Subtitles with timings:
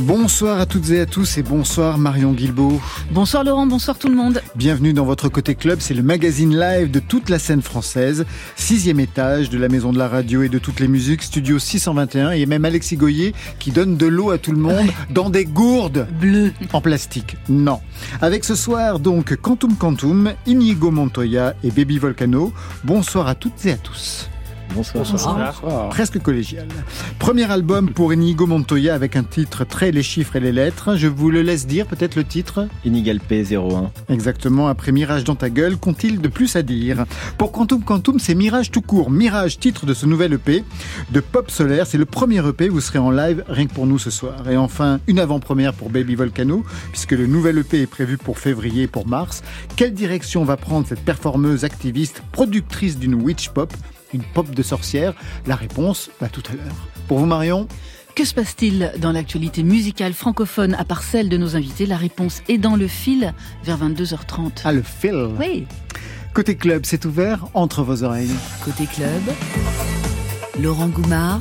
[0.00, 2.80] Bonsoir à toutes et à tous et bonsoir Marion Guilbeault.
[3.10, 4.40] Bonsoir Laurent, bonsoir tout le monde.
[4.56, 8.24] Bienvenue dans votre côté club, c'est le magazine live de toute la scène française,
[8.56, 12.30] sixième étage de la maison de la radio et de toutes les musiques, studio 621
[12.30, 16.06] et même Alexis Goyer qui donne de l'eau à tout le monde dans des gourdes
[16.18, 17.36] bleues en plastique.
[17.50, 17.80] Non.
[18.22, 22.54] Avec ce soir donc Quantum Quantum, Inigo Montoya et Baby Volcano.
[22.84, 24.30] Bonsoir à toutes et à tous.
[24.74, 25.88] Bonsoir.
[25.90, 26.66] Presque collégial.
[27.18, 30.96] Premier album pour Inigo Montoya avec un titre très les chiffres et les lettres.
[30.96, 33.90] Je vous le laisse dire peut-être le titre Inigal P01.
[34.08, 37.04] Exactement, après Mirage dans ta gueule, qu'ont-ils de plus à dire?
[37.36, 39.10] Pour Quantum Quantum, c'est Mirage tout court.
[39.10, 40.64] Mirage, titre de ce nouvel EP
[41.10, 41.86] de Pop Solaire.
[41.86, 44.48] C'est le premier EP, vous serez en live rien que pour nous ce soir.
[44.48, 48.84] Et enfin, une avant-première pour Baby Volcano, puisque le nouvel EP est prévu pour février
[48.84, 49.42] et pour mars.
[49.76, 53.72] Quelle direction va prendre cette performeuse activiste, productrice d'une witch pop?
[54.14, 55.14] Une pop de sorcière
[55.46, 56.88] La réponse, va tout à l'heure.
[57.08, 57.68] Pour vous, Marion
[58.16, 62.42] que se passe-t-il dans l'actualité musicale francophone à part celle de nos invités La réponse
[62.48, 63.32] est dans le fil
[63.64, 64.62] vers 22h30.
[64.64, 65.66] Ah, le fil Oui.
[66.34, 68.34] Côté club, c'est ouvert entre vos oreilles.
[68.64, 69.22] Côté club,
[70.60, 71.40] Laurent Goumard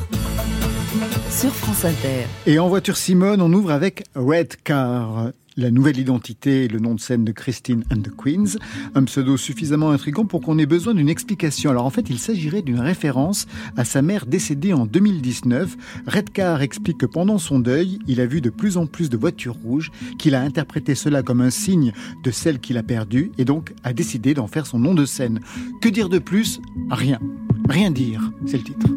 [1.29, 2.25] sur France Inter.
[2.45, 6.95] Et en voiture Simone, on ouvre avec Red Car la nouvelle identité et le nom
[6.95, 8.57] de scène de Christine and the Queens,
[8.95, 11.69] un pseudo suffisamment intrigant pour qu'on ait besoin d'une explication.
[11.69, 15.75] Alors en fait, il s'agirait d'une référence à sa mère décédée en 2019.
[16.07, 19.57] Redcar explique que pendant son deuil, il a vu de plus en plus de voitures
[19.63, 21.91] rouges, qu'il a interprété cela comme un signe
[22.23, 25.41] de celle qu'il a perdue et donc a décidé d'en faire son nom de scène.
[25.81, 26.61] Que dire de plus?
[26.89, 27.19] Rien.
[27.67, 28.87] Rien dire, c'est le titre.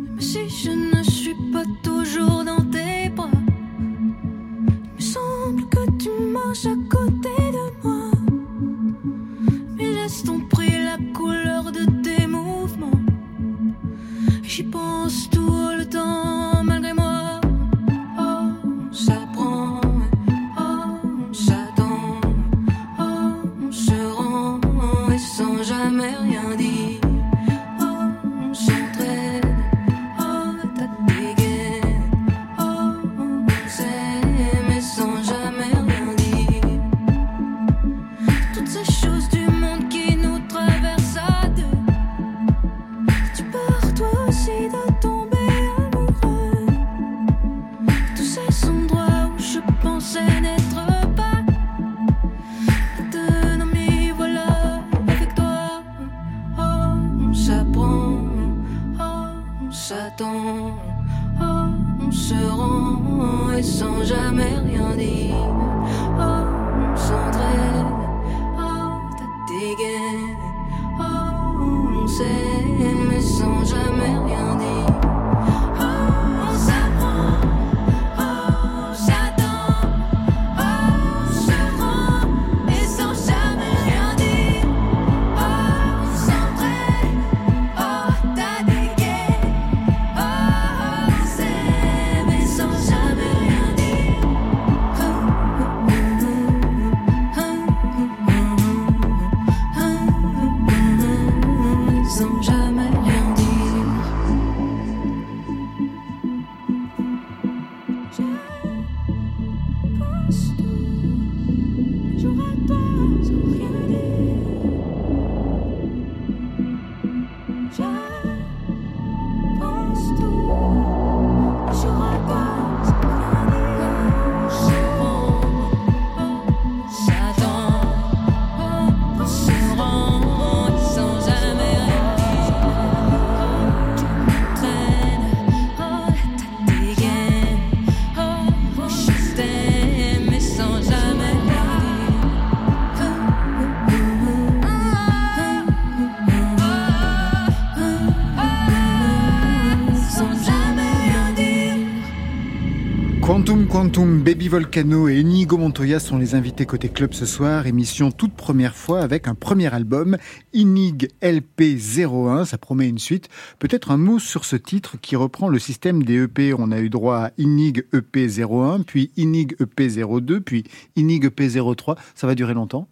[154.32, 157.66] Baby Volcano et Enigo Montoya sont les invités côté club ce soir.
[157.66, 160.16] Émission toute première fois avec un premier album,
[160.54, 162.46] Inig LP01.
[162.46, 163.28] Ça promet une suite.
[163.58, 166.54] Peut-être un mot sur ce titre qui reprend le système des EP.
[166.54, 170.64] On a eu droit à Inig EP01, puis Inig EP02, puis
[170.96, 171.98] Inig EP03.
[172.14, 172.88] Ça va durer longtemps?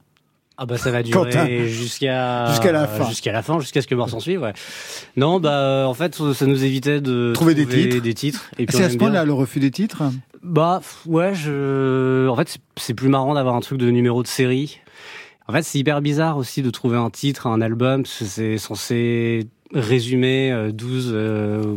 [0.63, 3.95] Ah bah ça va durer jusqu'à jusqu'à la fin, jusqu'à la fin, jusqu'à ce que
[3.95, 4.43] mort s'en suive.
[4.43, 4.53] Ouais.
[5.17, 8.51] Non bah en fait ça nous évitait de trouver, des titres, des titres.
[8.59, 10.03] Et c'est à ce point-là le refus des titres.
[10.43, 12.29] Bah ouais, je.
[12.29, 14.81] En fait c'est plus marrant d'avoir un truc de numéro de série.
[15.49, 18.05] En fait, c'est hyper bizarre aussi de trouver un titre à un album.
[18.07, 21.13] C'est censé résumer 12,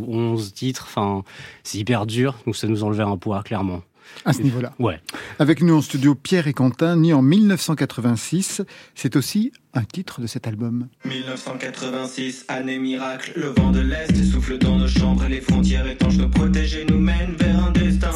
[0.07, 0.86] 11 titres.
[0.88, 1.24] Enfin,
[1.63, 2.36] c'est hyper dur.
[2.45, 3.81] Donc ça nous enlevait un poids, clairement.
[4.25, 4.73] À ce niveau-là.
[4.79, 5.00] Ouais.
[5.39, 8.61] Avec nous en studio, Pierre et Quentin, nés en 1986.
[8.95, 10.88] C'est aussi un titre de cet album.
[11.05, 16.29] 1986, année miracle, le vent de l'Est souffle dans nos chambres, les frontières étanches nous
[16.29, 18.11] protéger nous mènent vers un destin.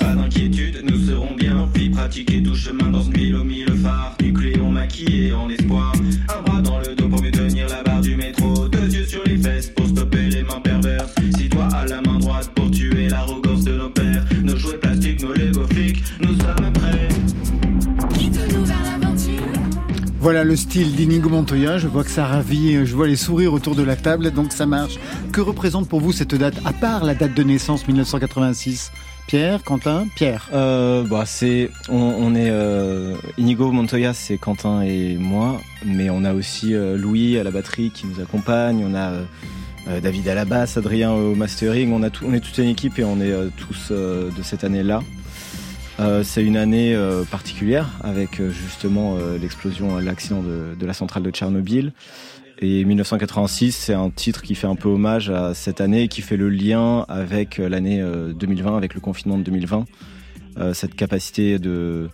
[0.00, 4.16] Pas d'inquiétude, nous serons bien, vie pratiquée, tout chemin dans une ville au mille phares,
[4.20, 5.92] nucléon maquillé en espoir,
[6.28, 7.03] un bras dans le dos
[20.24, 21.76] Voilà le style d'Inigo Montoya.
[21.76, 24.64] Je vois que ça ravit, je vois les sourires autour de la table, donc ça
[24.64, 24.94] marche.
[25.32, 28.90] Que représente pour vous cette date, à part la date de naissance 1986
[29.26, 30.48] Pierre, Quentin, Pierre.
[30.54, 31.24] Euh, bah
[31.90, 37.36] on, est euh, Inigo Montoya, c'est Quentin et moi, mais on a aussi euh, Louis
[37.38, 39.12] à la batterie qui nous accompagne, on a
[40.00, 43.34] David à la basse, Adrien au mastering, on est toute une équipe et on est
[43.58, 45.02] tous de cette année-là.
[46.00, 51.30] Euh, c'est une année euh, particulière avec euh, justement l'explosion, l'accident de, la centrale de
[51.30, 51.92] Tchernobyl.
[52.60, 56.36] Et 1986, c'est un titre qui fait un peu hommage à cette année, qui fait
[56.36, 59.84] le lien avec l'année euh, 2020, avec le confinement de 2020.
[60.58, 62.08] Euh, cette capacité de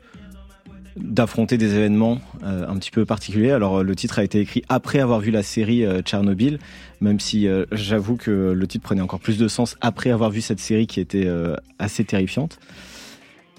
[0.97, 3.53] d'affronter des événements un petit peu particuliers.
[3.53, 6.59] Alors le titre a été écrit après avoir vu la série Tchernobyl,
[7.01, 10.59] même si j'avoue que le titre prenait encore plus de sens après avoir vu cette
[10.59, 11.29] série qui était
[11.79, 12.59] assez terrifiante.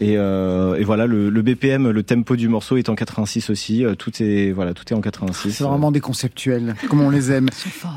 [0.02, 3.86] Et, euh, et voilà, le, le BPM, le tempo du morceau est en 86 aussi.
[3.86, 5.52] Euh, Tout est voilà, tout est en 86.
[5.52, 7.50] C'est vraiment des conceptuels, comme on les aime.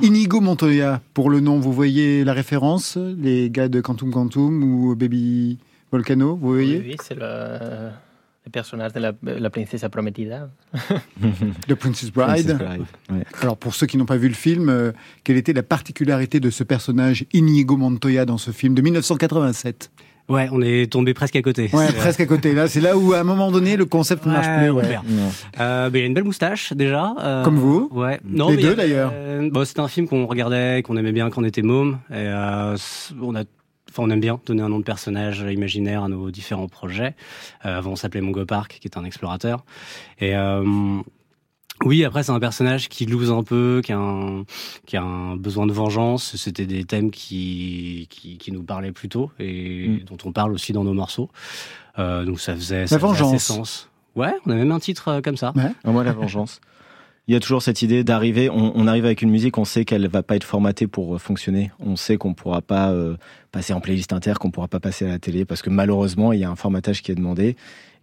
[0.03, 4.95] Inigo Montoya, pour le nom, vous voyez la référence Les gars de Quantum Quantum ou
[4.95, 5.59] Baby
[5.91, 7.89] Volcano, vous voyez Oui, oui, c'est le,
[8.45, 10.51] le personnage de la, la princesse prometida.
[11.69, 12.59] The Princess Princess Bride.
[12.59, 13.25] Bride, ouais.
[13.41, 14.93] Alors pour ceux qui n'ont pas vu le film, euh,
[15.25, 19.91] quelle était la particularité de ce personnage Inigo Montoya dans ce film de 1987
[20.29, 21.69] Ouais, on est tombé presque à côté.
[21.73, 22.55] Ouais, C'est- presque à côté.
[22.55, 24.71] Là, c'est là où à un moment donné le concept ne marche plus.
[24.71, 24.99] ouais.
[25.61, 27.15] Euh, ben, il a une belle moustache déjà.
[27.21, 27.89] euh, Comme vous.
[27.93, 28.21] Ouais.
[28.25, 29.11] Non, Les mais deux, d'ailleurs.
[29.15, 31.99] euh, bon, c'était un film qu'on regardait, qu'on aimait bien quand on était môme.
[32.11, 32.75] Et euh,
[33.21, 33.41] on a,
[33.91, 37.15] enfin, on aime bien donner un nom de personnage imaginaire à nos différents projets.
[37.67, 39.65] Euh, avant, on s'appelait Mongo Park, qui est un explorateur.
[40.21, 40.65] Et euh,
[41.85, 44.45] oui, après, c'est un personnage qui loose un peu, qui a un,
[44.87, 46.37] qui a un besoin de vengeance.
[46.37, 49.99] C'était des thèmes qui, qui, qui nous parlaient plutôt et Mm.
[50.05, 51.31] dont on parle aussi dans nos morceaux.
[51.99, 53.35] Euh, donc ça faisait, ça faisait vengeance.
[53.35, 53.91] assez sens.
[54.17, 55.53] Ouais, on a même un titre euh, comme ça.
[55.57, 55.73] Ouais.
[55.85, 56.61] Ah, moi, la vengeance.
[57.27, 59.85] Il y a toujours cette idée d'arriver, on, on arrive avec une musique, on sait
[59.87, 61.71] qu'elle va pas être formatée pour euh, fonctionner.
[61.81, 63.17] On sait qu'on pourra pas euh,
[63.51, 66.41] passer en playlist inter, qu'on pourra pas passer à la télé, parce que malheureusement, il
[66.41, 67.57] y a un formatage qui est demandé.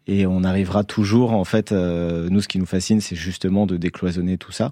[0.08, 3.78] Et on arrivera toujours, en fait, euh, nous, ce qui nous fascine, c'est justement de
[3.78, 4.72] décloisonner tout ça.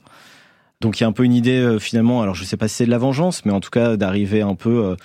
[0.81, 2.75] Donc il y a un peu une idée, euh, finalement, alors je sais pas si
[2.75, 4.95] c'est de la vengeance, mais en tout cas, d'arriver un peu, euh,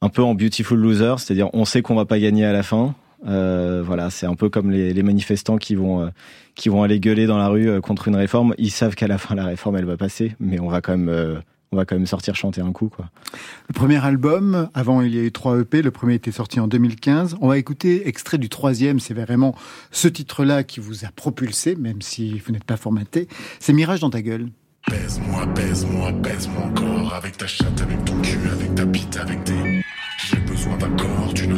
[0.00, 2.94] un peu en beautiful loser, c'est-à-dire on sait qu'on va pas gagner à la fin.
[3.26, 6.10] Voilà, c'est un peu comme les, les manifestants qui vont
[6.54, 8.54] qui vont aller gueuler dans la rue contre une réforme.
[8.58, 11.40] Ils savent qu'à la fin la réforme elle va passer, mais on va quand même
[11.74, 13.10] on va quand même sortir chanter un coup quoi.
[13.68, 16.68] Le premier album, avant il y a eu trois EP, le premier était sorti en
[16.68, 17.36] 2015.
[17.40, 19.54] On va écouter extrait du troisième, c'est vraiment
[19.90, 23.28] ce titre-là qui vous a propulsé, même si vous n'êtes pas formaté.
[23.58, 24.48] C'est Mirage dans ta gueule.
[24.88, 29.82] Baise-moi, baise-moi, baise-moi encore Avec ta chatte, avec ton cul, avec ta bite, avec tes...
[30.26, 31.54] J'ai besoin d'un corps, d'une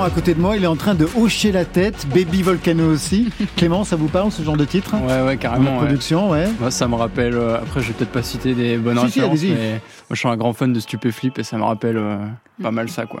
[0.00, 2.90] Clément à côté de moi, il est en train de hocher la tête, Baby Volcano
[2.90, 3.28] aussi.
[3.56, 5.72] Clément, ça vous parle ce genre de titre Ouais, ouais, En carrément.
[5.78, 5.84] ouais.
[5.84, 6.46] production, ouais.
[6.58, 7.34] Moi, ça me rappelle.
[7.34, 9.80] euh, après, je vais peut-être pas citer des bonnes Si, références, mais moi,
[10.12, 12.16] je suis un grand fan de Stupéflip et ça me rappelle euh,
[12.62, 13.20] pas mal ça, quoi.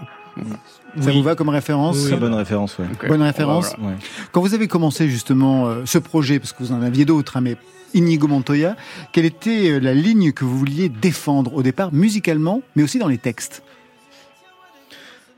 [1.00, 2.86] Ça vous va comme référence Très bonne référence ouais.
[3.08, 3.74] Bonne référence.
[3.78, 3.96] voilà.
[3.96, 4.00] Ouais.
[4.32, 7.42] Quand vous avez commencé justement euh, ce projet, parce que vous en aviez d'autres, hein,
[7.42, 7.56] mais
[7.92, 8.74] Inigo Montoya,
[9.12, 13.18] quelle était la ligne que vous vouliez défendre au départ, musicalement, mais aussi dans les
[13.18, 13.62] textes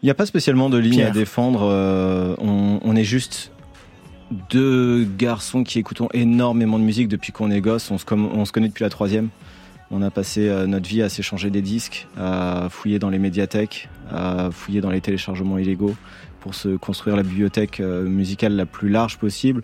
[0.02, 1.08] Il n'y a pas spécialement de ligne Pierre.
[1.08, 1.62] à défendre.
[1.70, 3.52] euh, on, on est juste
[4.50, 7.90] deux garçons qui écoutons énormément de musique depuis qu'on est gosse.
[7.90, 9.28] On se, com- on se connaît depuis la troisième.
[9.90, 13.88] On a passé euh, notre vie à s'échanger des disques, à fouiller dans les médiathèques,
[14.10, 15.94] à fouiller dans les téléchargements illégaux
[16.40, 19.62] pour se construire la bibliothèque euh, musicale la plus large possible.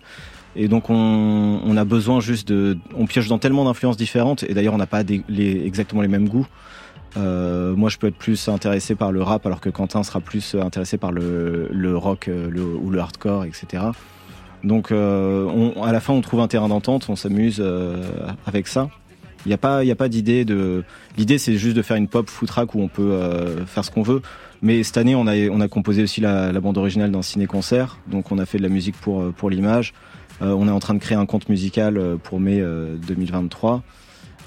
[0.55, 2.77] Et donc on, on a besoin juste de...
[2.95, 6.07] On pioche dans tellement d'influences différentes, et d'ailleurs on n'a pas des- les- exactement les
[6.07, 6.47] mêmes goûts.
[7.17, 10.55] Euh, moi, je peux être plus intéressé par le rap, alors que Quentin sera plus
[10.55, 13.83] intéressé par le, le rock euh, le- ou le hardcore, etc.
[14.63, 18.03] Donc, euh, on- à la fin, on trouve un terrain d'entente, on s'amuse euh,
[18.45, 18.89] avec ça.
[19.45, 20.83] Il n'y a pas, a pas d'idée de.
[21.17, 24.03] L'idée, c'est juste de faire une pop footrack où on peut euh, faire ce qu'on
[24.03, 24.21] veut.
[24.61, 27.97] Mais cette année, on a, on a composé aussi la, la bande originale d'un ciné-concert.
[28.07, 29.93] Donc, on a fait de la musique pour, euh, pour l'image.
[30.41, 33.81] Euh, on est en train de créer un compte musical euh, pour mai euh, 2023.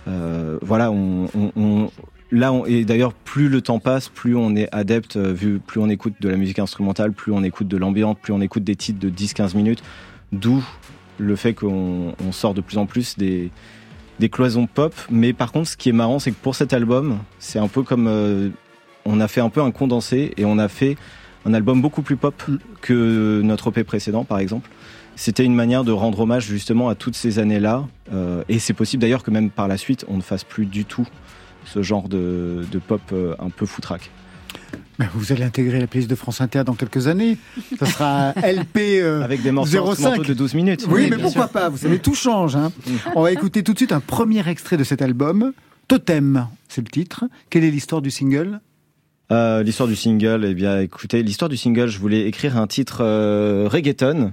[0.08, 1.90] Euh, voilà, on, on- on-
[2.32, 5.80] là, on- et d'ailleurs, plus le temps passe, plus on est adepte, euh, vu plus
[5.80, 8.74] on écoute de la musique instrumentale, plus on écoute de l'ambiance, plus on écoute des
[8.76, 9.82] titres de 10-15 minutes.
[10.32, 10.64] D'où
[11.18, 13.50] le fait qu'on on sort de plus en plus des,
[14.18, 14.94] des cloisons pop.
[15.10, 17.82] Mais par contre, ce qui est marrant, c'est que pour cet album, c'est un peu
[17.82, 18.48] comme euh,
[19.04, 20.96] on a fait un peu un condensé et on a fait
[21.44, 22.40] un album beaucoup plus pop
[22.80, 24.70] que notre EP précédent, par exemple.
[25.16, 27.84] C'était une manière de rendre hommage justement à toutes ces années-là.
[28.14, 30.84] Euh, et c'est possible d'ailleurs que même par la suite, on ne fasse plus du
[30.86, 31.06] tout
[31.64, 34.10] ce genre de, de pop euh, un peu foutraque.
[34.98, 37.38] Mais vous allez intégrer la playlist de France Inter dans quelques années.
[37.78, 39.90] Ça sera LP euh, Avec des morceaux 05.
[39.90, 40.86] instrumentaux de 12 minutes.
[40.88, 41.50] Oui, mais pourquoi sûr.
[41.52, 42.56] pas Vous savez, tout change.
[42.56, 42.70] hein.
[43.14, 45.52] On va écouter tout de suite un premier extrait de cet album.
[45.88, 47.24] Totem, c'est le titre.
[47.48, 48.60] Quelle est l'histoire du single?
[49.30, 52.98] Euh, l'histoire du single, eh bien, écoutez, l'histoire du single, je voulais écrire un titre
[53.00, 54.32] euh, reggaeton.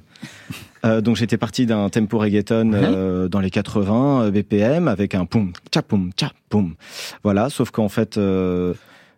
[0.85, 5.25] Euh, donc j'étais parti d'un tempo reggaeton euh, dans les 80 euh, BPM avec un
[5.25, 6.75] poum, tcha poum, tcha poum.
[7.23, 8.73] Voilà, sauf qu'en fait, euh,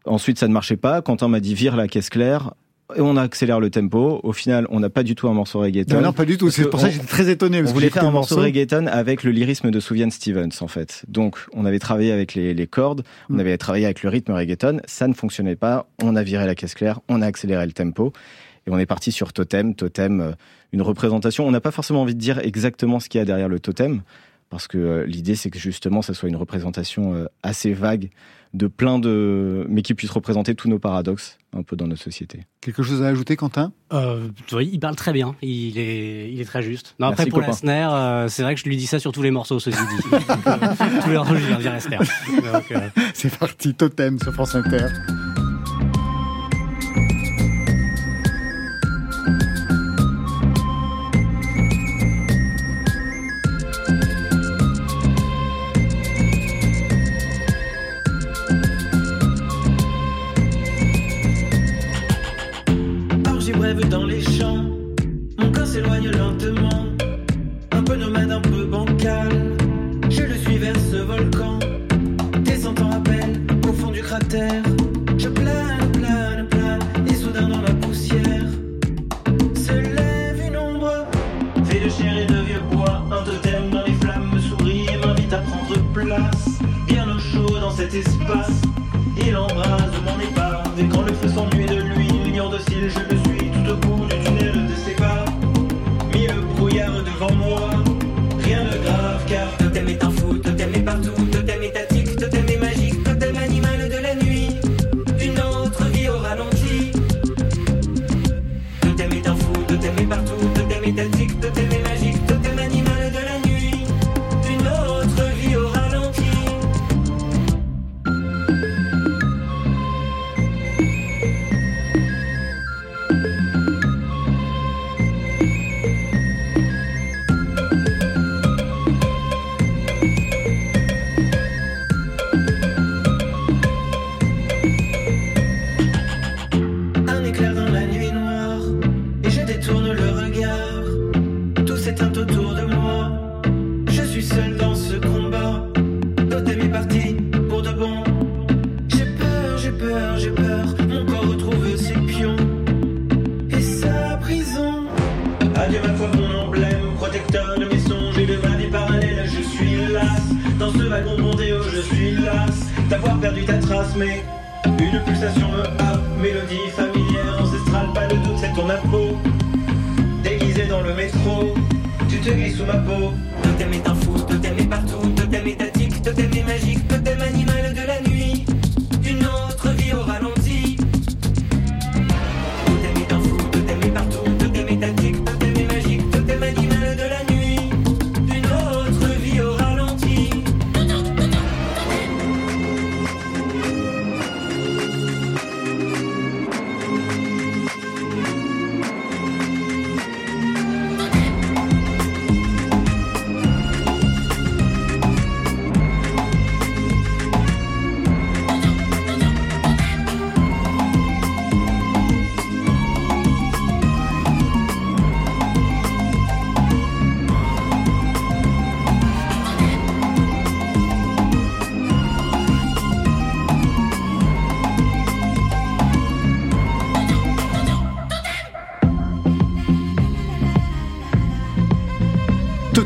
[0.05, 1.01] ensuite ça ne marchait pas.
[1.01, 2.53] Quentin m'a dit vire la caisse claire.
[2.97, 4.19] Et on accélère le tempo.
[4.21, 5.95] Au final, on n'a pas du tout un morceau reggaeton.
[5.95, 6.49] non, non, pas du tout.
[6.49, 7.59] C'est pour ça que j'étais très étonné.
[7.59, 10.67] parce on que voulait faire un morceau reggaeton avec le lyrisme de Souvienne Stevens, en
[10.67, 11.05] fait.
[11.07, 13.39] Donc, on avait travaillé avec les, les cordes, on Mm.
[13.39, 16.73] avait travaillé avec le rythme reggaeton, ça ne fonctionnait pas, on a viré la caisse
[16.73, 18.11] claire, on a accéléré le tempo,
[18.67, 19.75] et on est parti sur Totem.
[19.75, 20.31] Totem, euh,
[20.71, 21.45] une représentation.
[21.47, 24.01] On n'a pas forcément envie de dire exactement ce qu'il y a derrière le totem,
[24.49, 28.09] parce que euh, l'idée, c'est que justement, ça soit une représentation euh, assez vague
[28.53, 29.65] de plein de...
[29.69, 32.41] mais qui puisse représenter tous nos paradoxes, un peu dans notre société.
[32.59, 33.71] Quelque chose à ajouter, Quentin?
[33.93, 35.35] Euh, oui, il parle très bien.
[35.41, 36.95] Il est, il est très juste.
[36.99, 37.51] Non, après, Merci, pour copain.
[37.51, 39.77] la snare, euh, c'est vrai que je lui dis ça sur tous les morceaux, ceci
[39.77, 40.03] dit.
[41.01, 42.01] Tous les morceaux, je viens dire la snare.
[42.53, 44.87] Donc, euh, C'est parti, Totem sur France Inter.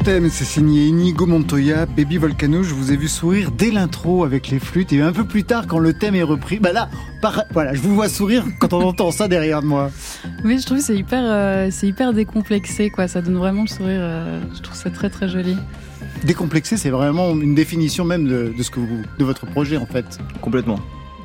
[0.05, 2.61] Thème, c'est signé Inigo Montoya, Baby Volcano.
[2.61, 5.65] Je vous ai vu sourire dès l'intro avec les flûtes et un peu plus tard
[5.65, 6.59] quand le thème est repris.
[6.59, 6.89] Bah là,
[7.53, 9.89] voilà, je vous vois sourire quand on entend ça derrière moi.
[10.43, 13.07] Oui, je trouve que c'est hyper, euh, c'est hyper décomplexé, quoi.
[13.07, 13.99] Ça donne vraiment le sourire.
[13.99, 15.57] Euh, je trouve ça très très joli.
[16.23, 20.19] Décomplexé, c'est vraiment une définition même de, ce que vous, de votre projet en fait.
[20.39, 20.79] Complètement.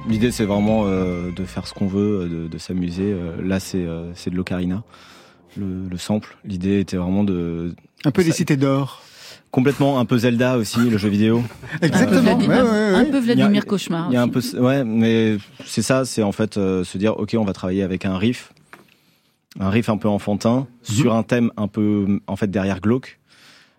[0.08, 3.14] L'idée, c'est vraiment euh, de faire ce qu'on veut, de, s'amuser.
[3.44, 4.84] là, c'est de l'ocarina,
[5.56, 6.36] le, le sample.
[6.44, 9.02] L'idée était vraiment de un peu les cités d'or.
[9.50, 11.42] Complètement, un peu Zelda aussi, le jeu vidéo.
[11.82, 12.38] Exactement.
[12.38, 14.06] Un peu Vladimir, Cauchemar.
[14.10, 17.18] Il y a un peu, ouais, mais c'est ça, c'est en fait euh, se dire,
[17.18, 18.52] ok, on va travailler avec un riff,
[19.58, 20.94] un riff un peu enfantin mhm.
[20.94, 23.18] sur un thème un peu, en fait, derrière glauque.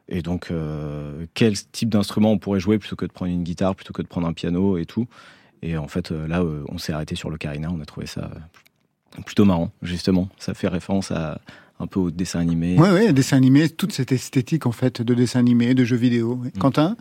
[0.09, 3.73] Et donc, euh, quel type d'instrument on pourrait jouer plutôt que de prendre une guitare,
[3.73, 5.07] plutôt que de prendre un piano et tout.
[5.61, 7.69] Et en fait, euh, là, on s'est arrêté sur le carina.
[7.71, 8.29] On a trouvé ça
[9.25, 10.27] plutôt marrant, justement.
[10.37, 11.39] Ça fait référence à,
[11.81, 12.75] un peu au dessin animé.
[12.77, 16.35] Oui, oui, dessin animé, toute cette esthétique en fait de dessin animé, de jeux vidéo.
[16.35, 16.59] Mm.
[16.59, 16.95] Quentin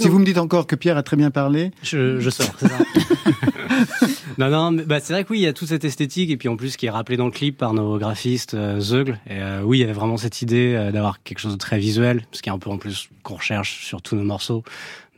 [0.00, 1.70] si vous me dites encore que Pierre a très bien parlé.
[1.82, 2.76] Je, je sors, c'est ça.
[4.38, 6.48] non, non, bah, c'est vrai que oui, il y a toute cette esthétique, et puis
[6.48, 9.18] en plus, qui est rappelé dans le clip par nos graphistes euh, Zeugl.
[9.26, 11.78] Et euh, oui, il y avait vraiment cette idée euh, d'avoir quelque chose de très
[11.78, 14.62] visuel, ce qui est un peu en plus qu'on recherche sur tous nos morceaux,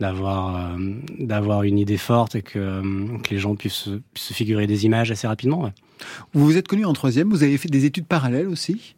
[0.00, 0.78] d'avoir euh,
[1.18, 2.82] d'avoir une idée forte et que,
[3.22, 5.70] que les gens puissent, puissent, se figurer des images assez rapidement.
[6.32, 8.96] Vous vous êtes connu en troisième, vous avez fait des études parallèles aussi?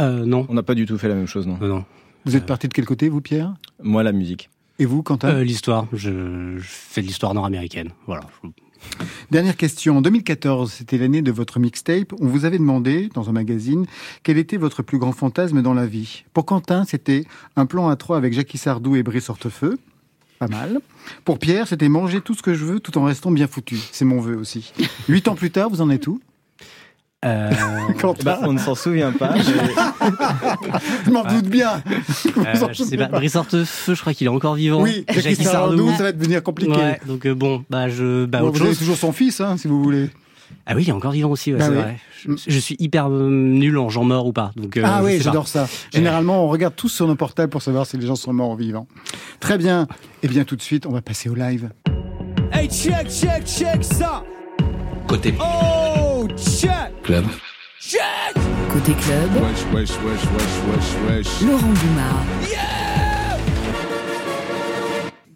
[0.00, 0.46] Euh, Non.
[0.48, 1.58] On n'a pas du tout fait la même chose, non.
[1.60, 1.84] non.
[2.24, 3.54] Vous êtes parti de quel côté, vous, Pierre?
[3.82, 4.50] Moi, la musique.
[4.78, 5.28] Et vous, Quentin?
[5.28, 5.86] Euh, L'histoire.
[5.92, 7.90] Je, fais de l'histoire nord-américaine.
[8.06, 8.22] Voilà.
[9.30, 9.96] Dernière question.
[9.98, 12.12] En 2014, c'était l'année de votre mixtape.
[12.20, 13.86] On vous avait demandé, dans un magazine,
[14.22, 16.24] quel était votre plus grand fantasme dans la vie.
[16.32, 17.24] Pour Quentin, c'était
[17.56, 19.78] un plan à trois avec Jackie Sardou et Brice Hortefeux.
[20.38, 20.78] Pas mal.
[21.24, 23.78] Pour Pierre, c'était manger tout ce que je veux tout en restant bien foutu.
[23.92, 24.72] C'est mon vœu aussi.
[25.08, 26.20] Huit ans plus tard, vous en êtes où?
[27.24, 27.50] Euh,
[28.24, 29.34] bah, on ne s'en souvient pas.
[31.04, 31.82] je m'en doute bien.
[32.36, 33.08] Euh, je sais pas.
[33.08, 34.80] Brice Hortefeux, je crois qu'il est encore vivant.
[34.80, 36.76] Oui, Jackie Sardou, ça va devenir compliqué.
[36.76, 38.24] Ouais, donc euh, bon, bah je.
[38.24, 40.10] Bah, vous avez toujours son fils, hein, si vous voulez.
[40.66, 41.98] Ah oui, il est encore vivant aussi, ouais, bah c'est vrai.
[42.46, 44.52] Je, suis hyper euh, nul en gens morts ou pas.
[44.56, 45.68] Donc, euh, ah oui, j'adore ça.
[45.92, 48.56] Généralement, on regarde tous sur nos portables pour savoir si les gens sont morts ou
[48.56, 48.86] vivants.
[49.40, 49.84] Très bien.
[50.22, 51.70] Et eh bien, tout de suite, on va passer au live.
[52.52, 54.24] Hey, check, check, check ça
[55.06, 55.34] Côté.
[55.40, 57.24] Oh, check Club.
[57.80, 58.00] Check
[58.72, 59.30] Côté club.
[59.42, 61.40] Wesh, wesh, wesh, wesh, wesh, wesh.
[61.42, 62.50] Laurent Dumas.
[62.50, 63.38] Yeah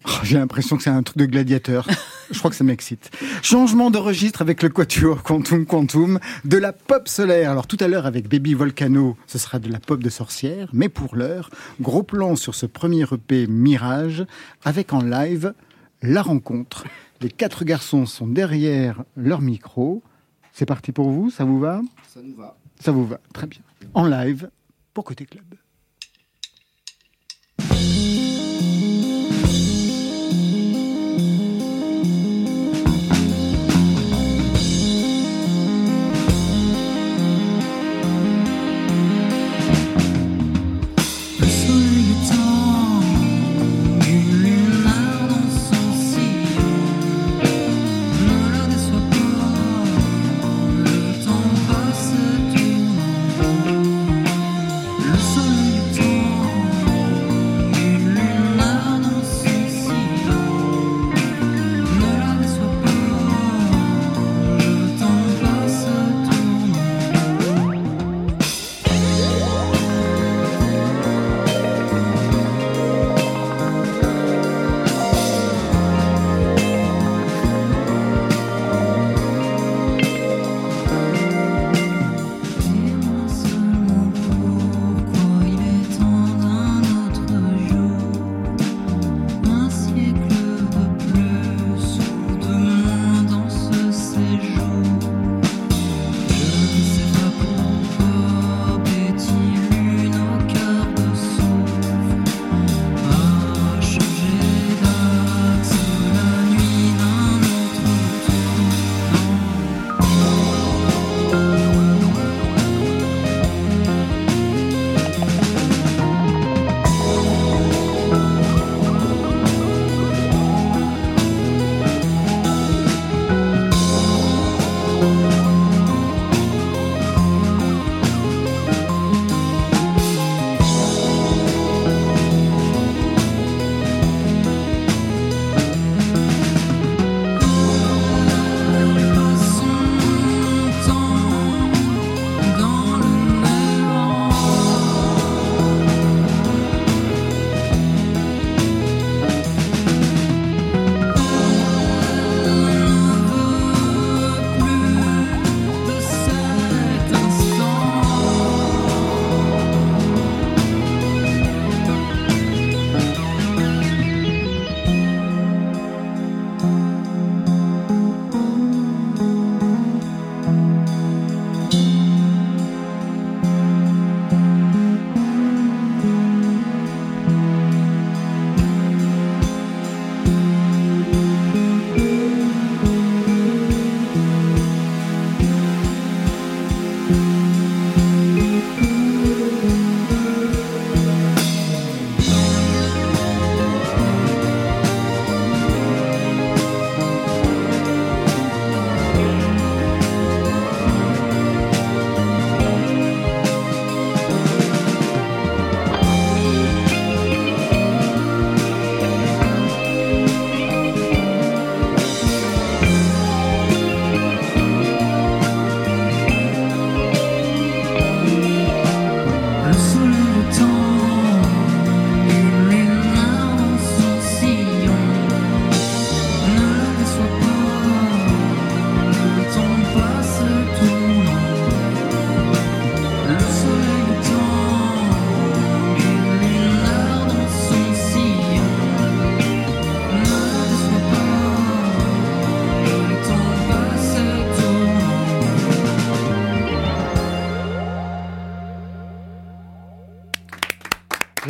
[0.05, 1.87] oh, J'ai l'impression que c'est un truc de gladiateur.
[2.31, 3.11] Je crois que ça m'excite.
[3.41, 7.51] Changement de registre avec le Quatuor Quantum Quantum, de la pop solaire.
[7.51, 10.89] Alors tout à l'heure avec Baby Volcano, ce sera de la pop de sorcière, mais
[10.89, 11.49] pour l'heure,
[11.81, 14.25] gros plan sur ce premier EP Mirage,
[14.63, 15.53] avec en live
[16.01, 16.85] la rencontre.
[17.21, 20.03] Les quatre garçons sont derrière leur micro.
[20.51, 21.81] C'est parti pour vous, ça vous va?
[22.13, 22.57] Ça nous va.
[22.79, 23.61] Ça vous va, très bien.
[23.93, 24.49] En live
[24.93, 25.45] pour Côté Club.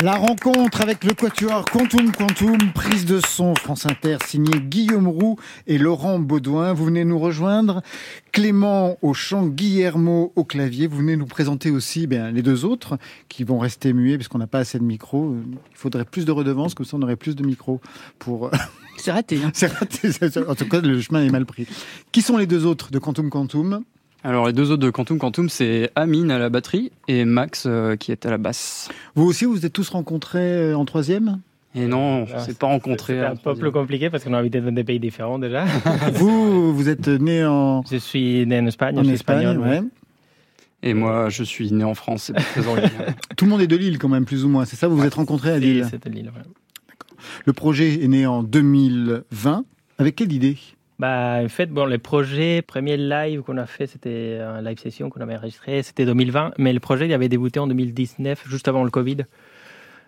[0.04, 5.38] La rencontre avec le quatuor Quantum Quantum, prise de son France Inter, signé Guillaume Roux
[5.66, 6.74] et Laurent Baudouin.
[6.74, 7.80] Vous venez nous rejoindre.
[8.30, 10.88] Clément au chant, Guillermo au clavier.
[10.88, 12.98] Vous venez nous présenter aussi bien, les deux autres
[13.30, 15.36] qui vont rester muets parce qu'on n'a pas assez de micros.
[15.46, 17.80] Il faudrait plus de redevances, comme ça on aurait plus de micros
[18.18, 18.50] pour...
[18.98, 19.40] C'est raté.
[19.42, 19.52] Hein.
[19.54, 20.10] C'est raté.
[20.46, 21.66] En tout cas, le chemin est mal pris.
[22.12, 23.82] Qui sont les deux autres de Quantum Quantum?
[24.24, 27.94] Alors les deux autres de Quantum Quantum, c'est Amine à la batterie et Max euh,
[27.96, 28.88] qui est à la basse.
[29.14, 31.40] Vous aussi, vous êtes tous rencontrés euh, en troisième?
[31.74, 33.14] Et non, on ne s'est pas rencontrés.
[33.14, 35.64] C'est un peu plus compliqué parce qu'on a habité dans des pays différents déjà.
[36.12, 37.82] vous, vous êtes né en...
[37.90, 39.68] Je suis né en Espagne, en je suis Espagne, espagnol.
[39.68, 39.82] ouais.
[40.84, 42.30] Et moi, je suis né en France.
[42.34, 42.62] C'est très
[43.36, 44.66] Tout le monde est de Lille quand même, plus ou moins.
[44.66, 46.42] C'est ça, vous vous êtes rencontrés à Lille C'est de Lille, ouais.
[47.46, 49.64] Le projet est né en 2020.
[49.98, 50.58] Avec quelle idée?
[50.98, 55.10] Bah, en fait, bon, le projet, premier live qu'on a fait, c'était un live session
[55.10, 58.84] qu'on avait enregistré, c'était 2020, mais le projet, il avait débuté en 2019, juste avant
[58.84, 59.18] le Covid.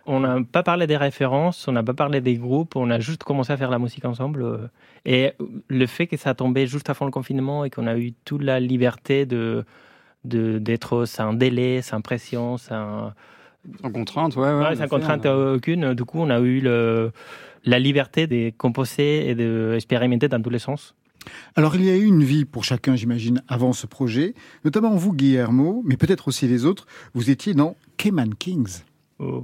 [0.08, 3.24] On n'a pas parlé des références, on n'a pas parlé des groupes, on a juste
[3.24, 4.70] commencé à faire la musique ensemble.
[5.04, 5.32] Et
[5.66, 8.60] le fait que ça tombait juste avant le confinement et qu'on a eu toute la
[8.60, 9.64] liberté de
[10.24, 13.12] de- d'être sans délai, sans pression, sans,
[13.82, 14.52] Sans contrainte, ouais.
[14.58, 15.94] ouais, sans contrainte aucune.
[15.94, 17.12] Du coup, on a eu le,
[17.66, 20.94] la liberté de composer et d'expérimenter dans tous les sens.
[21.56, 24.34] Alors, il y a eu une vie pour chacun, j'imagine, avant ce projet.
[24.64, 26.86] Notamment vous, Guillermo, mais peut-être aussi les autres.
[27.14, 28.82] Vous étiez dans Cayman Kings.
[29.18, 29.42] Oh.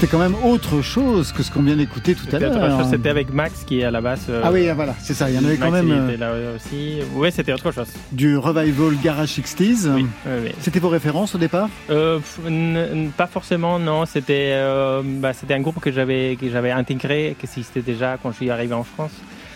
[0.00, 2.86] C'était quand même autre chose que ce qu'on vient d'écouter tout à C'était l'heure.
[2.88, 4.28] C'était avec Max qui est à la basse.
[4.30, 5.28] euh, Ah oui, voilà, c'est ça.
[5.28, 7.00] Il y en avait quand même euh, était là aussi.
[7.14, 7.88] Ouais, c'était autre chose.
[8.10, 9.90] du revival Garage 60s.
[9.94, 10.52] Oui, oui, oui.
[10.60, 11.68] C'était vos références au départ?
[11.90, 12.18] Euh,
[13.18, 14.06] pas forcément, non.
[14.06, 14.58] C'était
[15.04, 18.50] bah, c'était un groupe que j'avais que j'avais intégré, que existait déjà quand je suis
[18.50, 19.12] arrivé en France,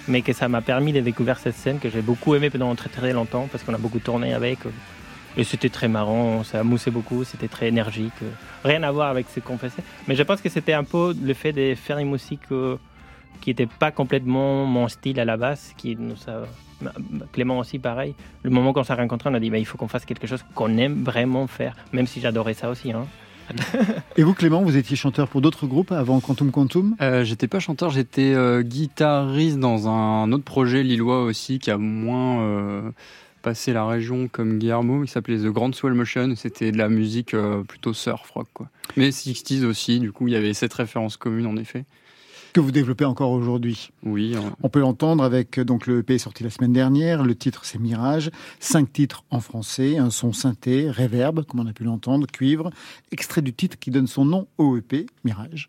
[0.08, 2.90] mais que ça m'a permis de découvrir cette scène que j'ai beaucoup aimé pendant très
[2.90, 4.58] très longtemps parce qu'on a beaucoup tourné avec.
[5.36, 8.12] Et c'était très marrant, s'est amusé beaucoup, c'était très énergique.
[8.22, 8.30] euh,
[8.64, 9.82] Rien à voir avec ce qu'on faisait.
[10.06, 12.76] Mais je pense que c'était un peu le fait de faire une musique euh,
[13.40, 16.44] qui n'était pas complètement mon style à la base, qui nous a...
[17.32, 18.14] Clément aussi, pareil.
[18.42, 20.44] Le moment qu'on s'est rencontrés, on a dit bah, il faut qu'on fasse quelque chose
[20.54, 22.92] qu'on aime vraiment faire, même si j'adorais ça aussi.
[22.92, 23.06] Hein.
[24.16, 26.94] Et vous, Clément, vous étiez chanteur pour d'autres groupes avant Quantum Quantum?
[27.00, 31.78] Euh, j'étais pas chanteur, j'étais euh, guitariste dans un autre projet lillois aussi qui a
[31.78, 32.90] moins euh,
[33.44, 36.34] passé la région comme Guillermo, qui s'appelait The Grand Swell Motion.
[36.34, 38.68] C'était de la musique euh, plutôt surf rock quoi.
[38.96, 41.84] Mais 60s aussi, du coup il y avait cette référence commune en effet.
[42.54, 43.90] que vous développez encore aujourd'hui.
[44.02, 44.34] Oui.
[44.34, 47.22] euh, On peut l'entendre avec euh, donc le EP sorti la semaine dernière.
[47.22, 48.30] Le titre c'est Mirage.
[48.60, 52.70] Cinq titres en français, un son synthé, reverb, comme on a pu l'entendre, cuivre.
[53.12, 55.68] Extrait du titre qui donne son nom au EP, Mirage.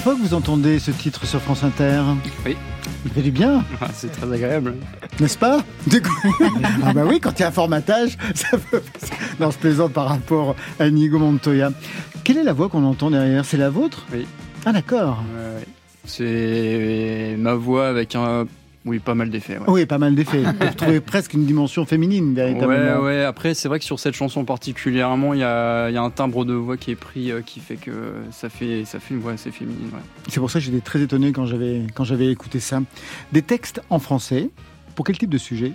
[0.00, 2.02] Première fois que vous entendez ce titre sur France Inter.
[2.46, 2.56] Oui.
[3.04, 4.74] Il fait du bien, ah, c'est très agréable.
[5.20, 5.60] n'est-ce pas?
[5.86, 6.34] Du coup-
[6.84, 8.82] Ah bah oui, quand il y a un formatage, ça peut...
[9.40, 11.70] Non, je plaisante par rapport à Inigo Montoya.
[12.24, 13.44] Quelle est la voix qu'on entend derrière?
[13.44, 14.04] C'est la vôtre?
[14.12, 14.26] Oui.
[14.66, 15.22] Ah d'accord.
[16.04, 18.46] C'est ma voix avec un
[18.84, 19.58] oui pas mal d'effets.
[19.58, 19.64] ouais.
[19.68, 20.42] Oui, pas mal d'effets.
[20.42, 23.00] Vous trouvez presque une dimension féminine, Ouais, véritablement.
[23.04, 23.24] ouais.
[23.24, 26.10] Après, c'est vrai que sur cette chanson particulièrement, il y a, il y a un
[26.10, 27.90] timbre de voix qui est pris, euh, qui fait que
[28.30, 29.88] ça fait, ça fait une voix assez féminine.
[29.92, 30.00] ouais.
[30.28, 32.80] C'est pour ça que j'étais très étonné quand j'avais écouté ça.
[33.32, 34.50] Des textes en français.
[34.94, 35.72] Pour quel type de sujet?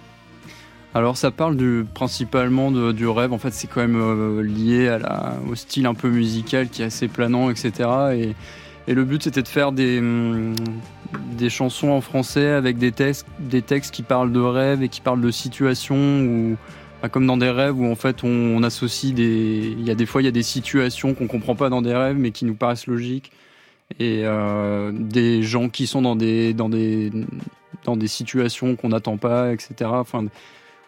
[0.96, 3.34] Alors, ça parle du, principalement de- du rêve.
[3.34, 6.82] En fait, c'est quand même euh, lié à la, au style un peu musical qui
[6.84, 7.89] est assez planant, etc.
[8.13, 8.36] Et,
[8.88, 10.54] et le but, c'était de faire des, hum,
[11.38, 15.02] des chansons en français avec des textes, des textes qui parlent de rêves et qui
[15.02, 16.58] parlent de situations ou
[17.12, 20.06] comme dans des rêves où en fait on, on associe des, il y a des
[20.06, 22.56] fois il y a des situations qu'on comprend pas dans des rêves mais qui nous
[22.56, 23.32] paraissent logiques
[23.99, 27.12] et euh, des gens qui sont dans des dans des
[27.84, 29.89] dans des situations qu'on n'attend pas, etc.
[29.93, 30.26] Enfin,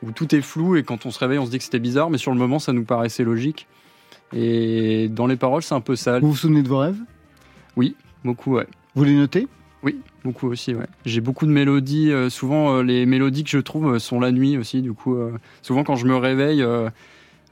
[0.01, 2.09] où tout est flou et quand on se réveille on se dit que c'était bizarre
[2.09, 3.67] mais sur le moment ça nous paraissait logique.
[4.33, 6.21] Et dans les paroles c'est un peu sale.
[6.21, 6.99] Vous vous souvenez de vos rêves?
[7.75, 8.67] Oui, beaucoup, ouais.
[8.95, 9.47] Vous les notez?
[9.85, 10.87] Oui, beaucoup aussi, ouais.
[11.05, 12.11] J'ai beaucoup de mélodies.
[12.11, 14.81] euh, souvent, euh, les mélodies que je trouve euh, sont la nuit aussi.
[14.81, 16.89] Du coup, euh, souvent quand je me réveille euh,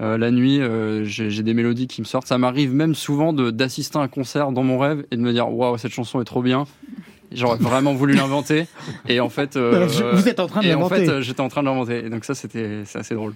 [0.01, 2.25] euh, la nuit, euh, j'ai des mélodies qui me sortent.
[2.27, 5.31] Ça m'arrive même souvent de- d'assister à un concert dans mon rêve et de me
[5.31, 6.65] dire waouh, cette chanson est trop bien.
[7.31, 8.65] J'aurais vraiment voulu l'inventer.
[9.07, 11.05] Et en fait, euh, je- vous êtes en train de et en l'inventer.
[11.05, 12.05] fait, euh, j'étais en train de l'inventer.
[12.05, 13.33] Et donc ça, c'était c'est assez drôle.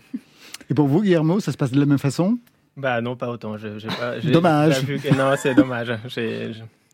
[0.70, 2.38] Et pour vous, Guillermo, ça se passe de la même façon?
[2.76, 3.58] Bah non, pas autant.
[3.58, 4.74] Je, pas, Dommage.
[4.74, 5.94] pas vu que- non, c'est dommage.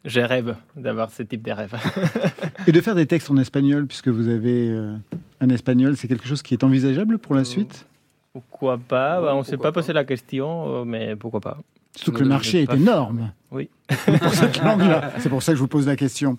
[0.06, 1.74] Je rêve d'avoir ce type de rêve.
[2.68, 4.96] Et de faire des textes en espagnol, puisque vous avez euh,
[5.40, 7.86] un espagnol, c'est quelque chose qui est envisageable pour la suite?
[8.34, 9.22] Pourquoi pas?
[9.22, 11.58] Bah, On ne s'est pas posé la question, euh, mais pourquoi pas
[11.96, 13.70] Surtout que le marché est énorme Oui.
[14.22, 15.14] pour cette langue-là.
[15.20, 16.38] C'est pour ça que je vous pose la question.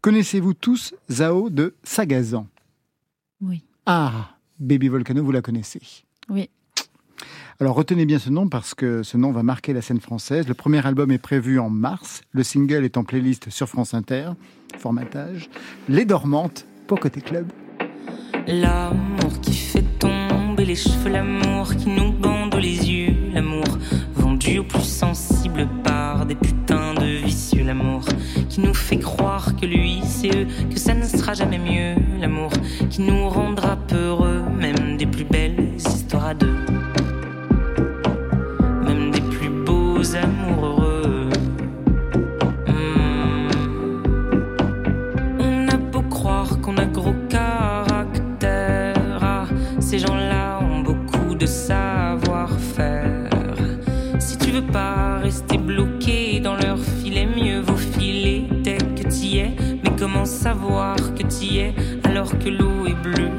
[0.00, 2.46] Connaissez-vous tous Zao de Sagazan?
[3.40, 3.64] Oui.
[3.86, 5.80] Ah, Baby Volcano, vous la connaissez?
[6.28, 6.48] Oui.
[7.60, 10.48] Alors retenez bien ce nom parce que ce nom va marquer la scène française.
[10.48, 12.22] Le premier album est prévu en mars.
[12.32, 14.30] Le single est en playlist sur France Inter.
[14.76, 15.48] Formatage.
[15.88, 17.46] Les Dormantes pour Côté Club.
[18.48, 23.78] L'amour qui fait tomber les cheveux, l'amour qui nous bande les yeux, l'amour
[24.16, 28.02] vendu aux plus sensibles par des putains de vicieux, l'amour
[28.48, 32.50] qui nous fait croire que lui c'est eux, que ça ne sera jamais mieux, l'amour
[32.90, 36.54] qui nous rendra peureux, même des plus belles histoires à deux,
[40.04, 40.20] Hmm.
[45.38, 49.46] On a beau croire qu'on a gros caractère, ah,
[49.80, 53.30] ces gens-là ont beaucoup de savoir-faire.
[54.18, 59.38] Si tu veux pas rester bloqué dans leur filet, mieux vaut filer dès que t'y
[59.38, 59.56] es.
[59.82, 63.30] Mais comment savoir que t'y es alors que l'eau est bleue?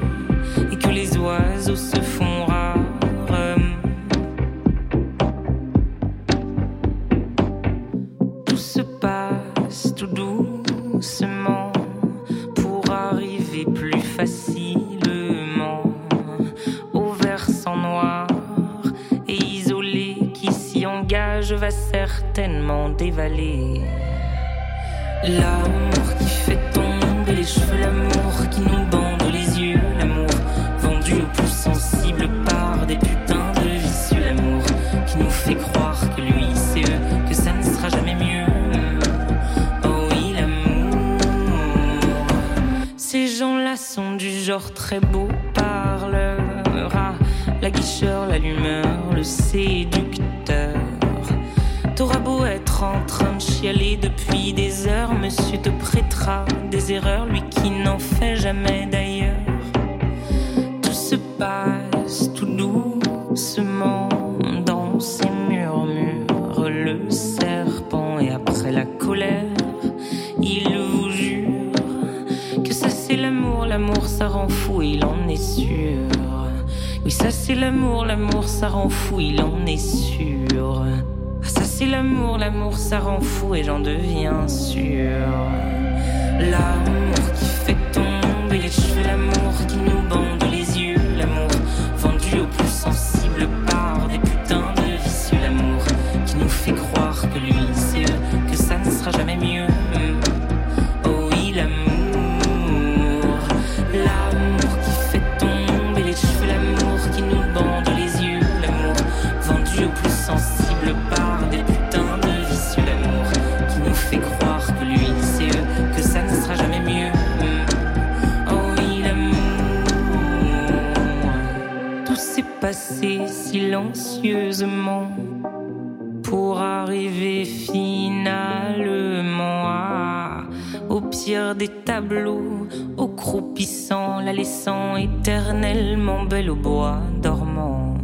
[134.45, 137.97] Laissant éternellement belle au bois dormant,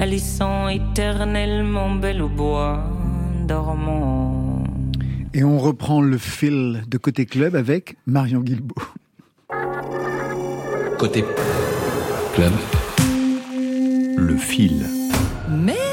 [0.00, 2.82] la laissant éternellement belle au bois
[3.46, 4.64] dormant.
[5.32, 8.74] Et on reprend le fil de Côté Club avec Marion Guilbault.
[10.98, 11.24] Côté
[12.34, 12.52] club,
[14.18, 14.84] le fil.
[15.48, 15.89] Mais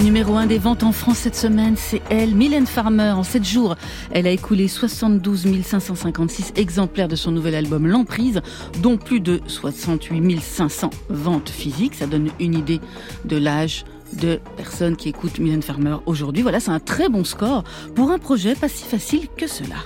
[0.00, 3.10] numéro 1 des ventes en France cette semaine, c'est elle, Mylène Farmer.
[3.10, 3.76] En 7 jours,
[4.10, 8.40] elle a écoulé 72 556 exemplaires de son nouvel album L'Emprise,
[8.82, 11.94] dont plus de 68 500 ventes physiques.
[11.94, 12.80] Ça donne une idée
[13.24, 16.42] de l'âge de personnes qui écoutent Mylène Farmer aujourd'hui.
[16.42, 17.62] Voilà, c'est un très bon score
[17.94, 19.76] pour un projet pas si facile que cela.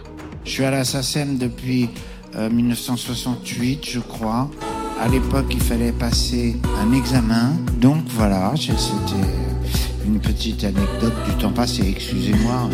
[0.45, 1.91] Je suis à la SACEM depuis
[2.37, 4.51] euh, 1968, je crois.
[5.01, 7.53] À l'époque, il fallait passer un examen.
[7.81, 9.48] Donc voilà, c'était
[10.09, 12.71] une petite anecdote du temps passé, excusez-moi.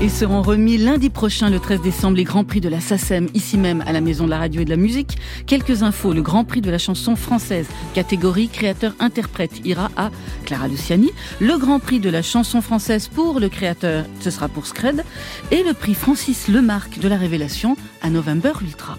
[0.00, 3.58] Et seront remis lundi prochain, le 13 décembre, les Grands Prix de la SACEM, ici
[3.58, 5.18] même à la Maison de la Radio et de la Musique.
[5.46, 6.12] Quelques infos.
[6.12, 10.10] Le Grand Prix de la chanson française, catégorie créateur-interprète, ira à
[10.46, 11.10] Clara Luciani.
[11.38, 15.04] Le Grand Prix de la chanson française pour le créateur, ce sera pour Scred.
[15.50, 18.96] Et le prix Francis Lemarque de la Révélation à November Ultra.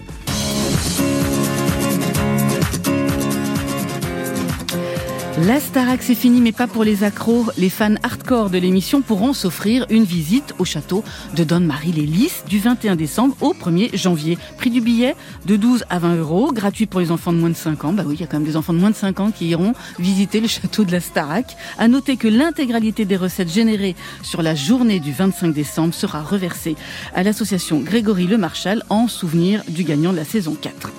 [5.44, 7.44] La Starac, c'est fini, mais pas pour les accros.
[7.58, 11.04] Les fans hardcore de l'émission pourront s'offrir une visite au château
[11.36, 14.38] de Donne-Marie Lélis du 21 décembre au 1er janvier.
[14.56, 17.54] Prix du billet de 12 à 20 euros, gratuit pour les enfants de moins de
[17.54, 17.92] 5 ans.
[17.92, 19.48] Bah oui, il y a quand même des enfants de moins de 5 ans qui
[19.48, 21.54] iront visiter le château de la Starac.
[21.76, 26.76] À noter que l'intégralité des recettes générées sur la journée du 25 décembre sera reversée
[27.14, 30.92] à l'association Grégory Le Marchal en souvenir du gagnant de la saison 4.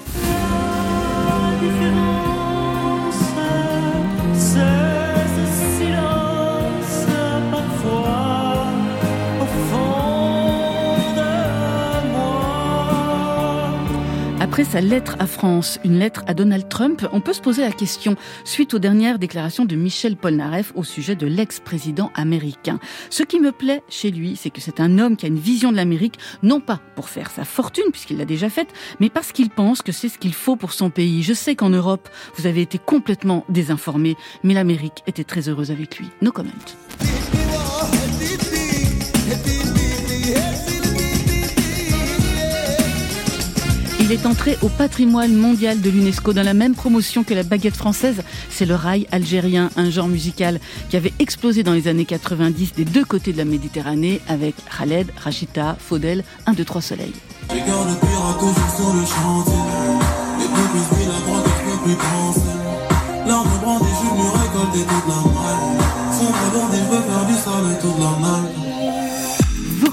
[14.58, 17.72] Après sa lettre à France, une lettre à Donald Trump, on peut se poser la
[17.72, 22.80] question suite aux dernières déclarations de Michel Polnareff au sujet de l'ex-président américain.
[23.12, 25.72] Ce qui me plaît chez lui, c'est que c'est un homme qui a une vision
[25.72, 29.52] de l'Amérique, non pas pour faire sa fortune, puisqu'il l'a déjà faite, mais parce qu'il
[29.52, 31.22] pense que c'est ce qu'il faut pour son pays.
[31.22, 36.00] Je sais qu'en Europe, vous avez été complètement désinformés, mais l'Amérique était très heureuse avec
[36.00, 36.08] lui.
[36.24, 36.50] No comment.
[44.10, 47.76] Il est entré au patrimoine mondial de l'UNESCO dans la même promotion que la baguette
[47.76, 48.22] française.
[48.50, 52.86] C'est le rail algérien, un genre musical qui avait explosé dans les années 90 des
[52.86, 57.12] deux côtés de la Méditerranée avec Khaled, Rachita, Faudel, 1, 2, 3 soleil.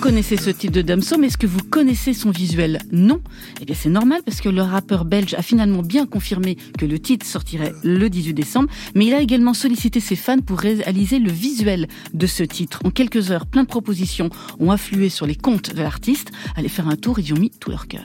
[0.04, 3.22] Connaissez ce type de Damso, mais est-ce que vous connaissez son visuel Non.
[3.62, 6.98] Eh bien, c'est normal parce que le rappeur belge a finalement bien confirmé que le
[6.98, 11.32] titre sortirait le 18 décembre, mais il a également sollicité ses fans pour réaliser le
[11.32, 12.80] visuel de ce titre.
[12.84, 14.28] En quelques heures, plein de propositions
[14.60, 16.32] ont afflué sur les comptes de l'artiste.
[16.54, 18.04] Allez faire un tour, ils y ont mis tout leur cœur.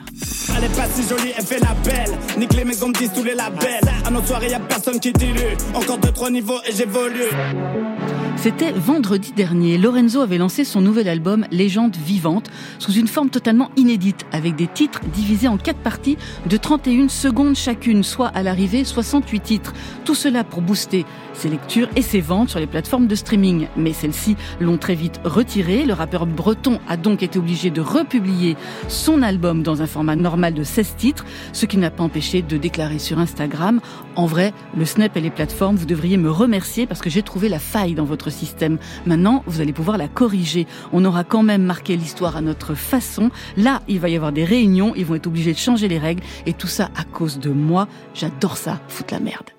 [0.58, 2.18] Elle est pas si jolie, elle fait la belle.
[2.38, 3.91] Nique les maisons de 10, tous les labels.
[4.06, 5.58] À nos soirées, y a personne qui dilue.
[5.74, 7.28] Encore deux, trois niveaux et j'évolue.
[8.42, 9.78] C'était vendredi dernier.
[9.78, 14.68] Lorenzo avait lancé son nouvel album Légende vivante sous une forme totalement inédite avec des
[14.68, 16.18] titres divisés en quatre parties
[16.50, 19.74] de 31 secondes chacune, soit à l'arrivée 68 titres.
[20.06, 23.68] Tout cela pour booster ses lectures et ses ventes sur les plateformes de streaming.
[23.76, 25.84] Mais celles-ci l'ont très vite retiré.
[25.84, 28.56] Le rappeur breton a donc été obligé de republier
[28.88, 32.56] son album dans un format normal de 16 titres, ce qui n'a pas empêché de
[32.56, 33.82] déclarer sur Instagram
[34.20, 37.47] En vrai, le Snap et les plateformes, vous devriez me remercier parce que j'ai trouvé
[37.47, 38.78] la faille dans votre système.
[39.05, 40.67] Maintenant, vous allez pouvoir la corriger.
[40.91, 43.32] On aura quand même marqué l'histoire à notre façon.
[43.55, 46.22] Là, il va y avoir des réunions, ils vont être obligés de changer les règles
[46.45, 47.88] et tout ça à cause de moi.
[48.13, 49.51] J'adore ça, foutre la merde.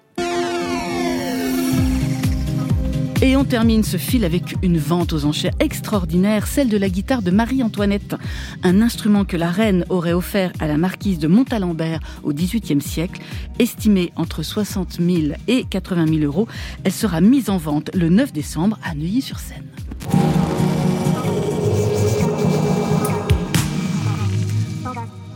[3.22, 7.20] Et on termine ce fil avec une vente aux enchères extraordinaire, celle de la guitare
[7.20, 8.16] de Marie-Antoinette,
[8.62, 13.20] un instrument que la reine aurait offert à la marquise de Montalembert au XVIIIe siècle,
[13.58, 16.48] estimée entre 60 000 et 80 000 euros.
[16.82, 19.66] Elle sera mise en vente le 9 décembre à Neuilly-sur-Seine.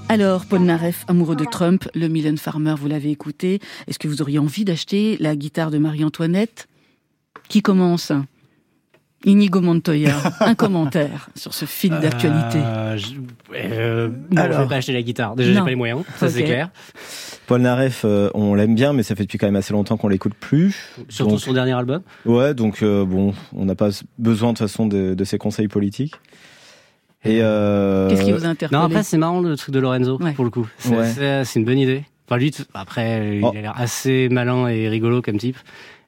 [0.09, 3.61] Alors, Paul Naref, amoureux de Trump, le Mylène Farmer, vous l'avez écouté.
[3.89, 6.67] Est-ce que vous auriez envie d'acheter la guitare de Marie-Antoinette?
[7.49, 8.13] Qui commence
[9.27, 12.59] Inigo Montoya, un commentaire sur ce fil d'actualité.
[12.59, 13.15] Euh, je,
[13.55, 14.59] euh, non, Alors.
[14.59, 15.35] je vais pas acheter la guitare.
[15.35, 16.47] Déjà, j'ai pas les moyens, ça c'est Ok.
[16.47, 16.71] clair.
[17.47, 20.09] Paul Naref, euh, on l'aime bien, mais ça fait depuis quand même assez longtemps qu'on
[20.09, 20.91] l'écoute plus.
[21.09, 22.03] Surtout Donc- son dernier album.
[22.27, 23.89] Ouais, donc euh, bon, on n'a pas
[24.19, 26.15] besoin de toute façon de, de ses conseils politiques.
[27.25, 30.19] Et euh, Qu'est-ce qui vous a interpellé Non, après, c'est marrant le truc de Lorenzo,
[30.23, 30.33] Ouais.
[30.33, 30.69] pour le coup.
[30.79, 31.07] C'est Ouais.
[31.11, 32.05] c'est- c'est une bonne idée.
[32.29, 33.51] Enfin, lui, après, Oh.
[33.55, 35.57] il a l'air assez malin et rigolo comme type.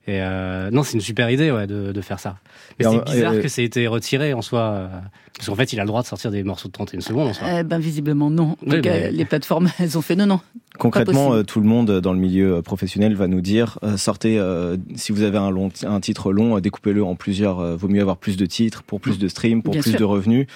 [0.09, 2.36] Et euh, non, c'est une super idée ouais, de, de faire ça.
[2.78, 4.61] Mais c'est bizarre que ça ait été retiré en soi.
[4.61, 4.88] euh,
[5.36, 7.32] parce qu'en fait, il a le droit de sortir des morceaux de 31 secondes en
[7.34, 7.46] soi.
[7.61, 8.57] Eh ben, visiblement non.
[8.66, 10.40] Oui, mais- les plateformes, elles ont fait non, non.
[10.78, 13.96] Concrètement, euh, tout le monde euh, dans le milieu euh, professionnel va nous dire euh,
[13.96, 17.59] sortez euh, si vous avez un long un titre long, euh, découpez-le en plusieurs.
[17.61, 19.98] euh, vaut mieux avoir plus de titres pour plus de streams, pour Bien plus sûr.
[20.00, 20.46] de revenus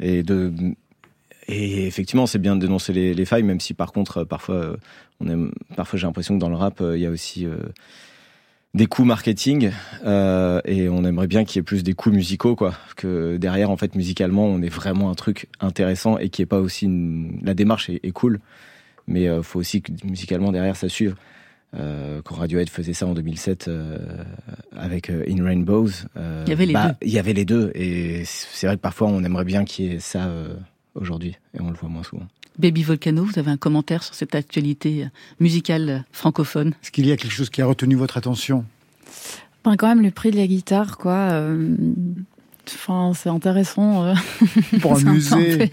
[0.00, 0.52] et de
[1.48, 4.54] et effectivement, c'est bien de dénoncer les, les failles, même si par contre, euh, parfois,
[4.54, 4.76] euh,
[5.20, 7.56] on aime, parfois j'ai l'impression que dans le rap, euh, il y a aussi euh,
[8.72, 9.72] des coûts marketing
[10.04, 12.74] euh, et on aimerait bien qu'il y ait plus des coûts musicaux, quoi.
[12.96, 16.60] Que derrière, en fait, musicalement, on ait vraiment un truc intéressant et qui est pas
[16.60, 17.40] aussi une...
[17.42, 18.40] la démarche est, est cool,
[19.08, 21.16] mais euh, faut aussi que musicalement derrière ça suive.
[21.76, 23.98] Euh, quand Radiohead faisait ça en 2007 euh,
[24.76, 26.94] avec euh, In Rainbows, euh, Il y avait les deux.
[27.02, 29.94] Il y avait les deux et c'est vrai que parfois on aimerait bien qu'il y
[29.94, 30.54] ait ça euh,
[31.00, 32.26] aujourd'hui et on le voit moins souvent.
[32.58, 35.06] Baby Volcano, vous avez un commentaire sur cette actualité
[35.38, 36.74] musicale francophone?
[36.82, 38.64] Est-ce qu'il y a quelque chose qui a retenu votre attention?
[39.64, 41.12] Ben, quand même le prix de la guitare, quoi.
[41.12, 41.74] euh,
[42.66, 44.04] Enfin, c'est intéressant.
[44.04, 44.14] euh.
[44.80, 45.70] Pour un musée.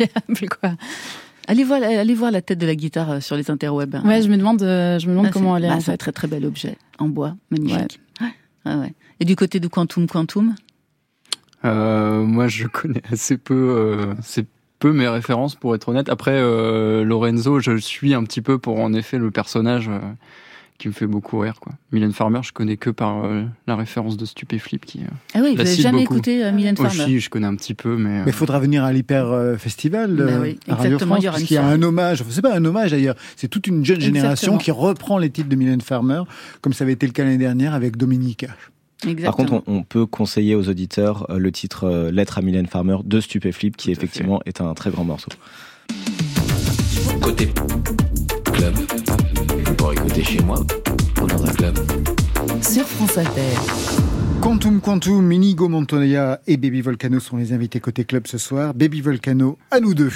[0.62, 0.72] quoi.
[1.48, 3.96] Allez voir, allez voir la tête de la guitare euh, sur les interwebs.
[3.96, 4.04] hein.
[4.06, 5.70] Ouais, je me demande, euh, je me demande Ah, comment elle est.
[5.72, 8.00] en c'est un très très bel objet en bois, magnifique.
[8.22, 8.28] Ouais.
[8.66, 8.94] Ah ouais.
[9.20, 10.56] Et du côté de Quantum Quantum?
[11.66, 14.46] Euh, moi, je connais assez peu, euh, c'est
[14.80, 16.10] peu mes références pour être honnête.
[16.10, 20.00] Après, euh, Lorenzo, je suis un petit peu pour en effet le personnage euh,
[20.78, 21.56] qui me fait beaucoup rire.
[21.60, 21.74] Quoi.
[21.92, 25.00] Mylène Farmer, je connais que par euh, la référence de Stupéflip qui.
[25.00, 26.14] euh, Ah oui, vous la avez cite jamais beaucoup.
[26.18, 28.10] écouté euh, Mylène Farmer Aussi, je connais un petit peu, mais.
[28.20, 31.24] euh, Mais il faudra venir à l'Hyper euh, Festival Bah oui, à Radio exactement, France,
[31.24, 32.24] il y aura parce une qu'il y a un hommage.
[32.30, 34.58] C'est pas un hommage d'ailleurs, c'est toute une jeune génération Exactement.
[34.60, 36.22] qui reprend les titres de Mylène Farmer,
[36.62, 37.98] comme ça avait été le cas l'année dernière avec
[39.24, 42.66] Par contre, on, on peut conseiller aux auditeurs euh, le titre euh, Lettre à Mylène
[42.66, 45.30] Farmer de Stupéflip, qui effectivement est un très grand morceau.
[47.22, 47.54] Côté
[48.54, 48.74] club,
[49.78, 50.60] pour écouter chez moi
[51.22, 51.78] ou dans un club.
[52.62, 53.56] Sur France Inter.
[54.42, 58.74] Quantum Quantum, Inigo Montoya et Baby Volcano sont les invités côté club ce soir.
[58.74, 60.12] Baby Volcano, à nous deux.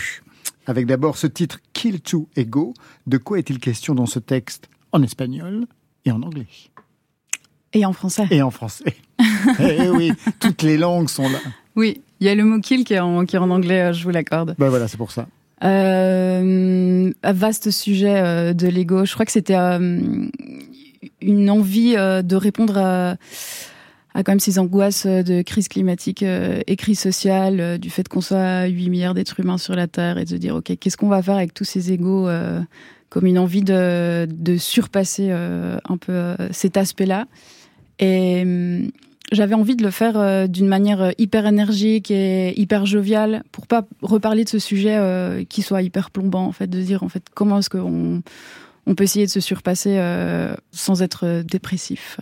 [0.65, 2.73] Avec d'abord ce titre Kill to Ego.
[3.07, 5.65] De quoi est-il question dans ce texte en espagnol
[6.05, 6.47] et en anglais?
[7.73, 8.25] Et en français.
[8.31, 8.95] Et en français.
[9.59, 11.39] eh oui, toutes les langues sont là.
[11.75, 13.93] Oui, il y a le mot kill qui est en, qui est en anglais, euh,
[13.93, 14.55] je vous l'accorde.
[14.57, 15.27] Ben voilà, c'est pour ça.
[15.63, 19.05] Euh, un vaste sujet euh, de l'ego.
[19.05, 20.27] Je crois que c'était euh,
[21.21, 23.15] une envie de répondre à,
[24.13, 28.65] à quand même ces angoisses de crise climatique et crise sociale, du fait qu'on soit
[28.65, 31.21] 8 milliards d'êtres humains sur la Terre et de se dire, OK, qu'est-ce qu'on va
[31.21, 32.59] faire avec tous ces égos euh,
[33.09, 37.27] comme une envie de, de surpasser un peu cet aspect-là?
[38.01, 38.91] Et hum,
[39.31, 43.65] j'avais envie de le faire euh, d'une manière euh, hyper énergique et hyper joviale pour
[43.65, 47.09] pas reparler de ce sujet euh, qui soit hyper plombant en fait de dire en
[47.09, 48.21] fait comment est-ce qu'on
[48.87, 50.01] on peut essayer de se surpasser
[50.71, 52.19] sans être dépressif.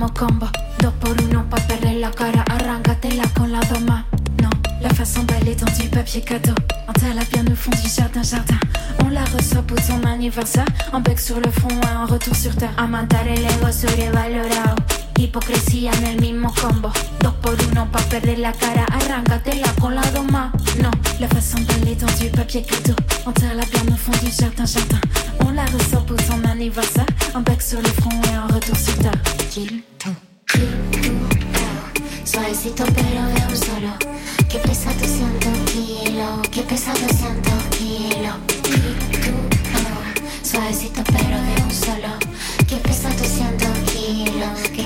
[0.00, 0.48] Mismo combo.
[0.78, 2.42] Dos por uno pa' perder la cara.
[2.48, 4.06] Arráncatela con la doma.
[4.42, 6.54] Non, la façon d'aller dans du papier cadeau.
[6.88, 6.92] Un
[7.30, 8.58] bien au fond du jardin jardin.
[9.04, 10.66] On la reçoit pour son anniversaire.
[10.92, 12.72] Un bec sur le front, un retour sur terre.
[12.78, 15.09] A matar el ego sobrevalorado.
[15.20, 16.90] Hipocresía en el mismo combo.
[17.20, 18.86] Dos por uno pa' perder la cara.
[18.86, 20.50] Arráncatela con la doma.
[20.82, 20.90] Non,
[21.20, 22.96] la façon d'aller dans du papier cadeau.
[23.26, 25.00] On tire la bien au jardin jardin.
[25.44, 27.04] On la reçoit pour son anniversaire.
[27.34, 29.12] Un bec sur le front et un retour sur terre.
[29.50, 30.16] Kill, kill.
[32.24, 33.92] Suavecito pero de un solo.
[34.48, 36.42] Que pesado siento kilo.
[36.50, 38.32] Que pesado siento kilo.
[40.42, 42.12] Suavecito pero de un solo.
[42.66, 44.46] Que pesado siento kilo.
[44.74, 44.84] Que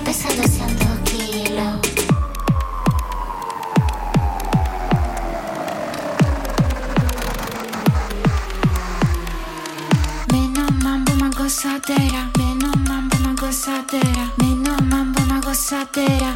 [11.45, 16.34] gozadera, menos mambo, una gozadera, Meno mambo, una gozadera.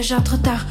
[0.00, 0.64] Déjà trop tard.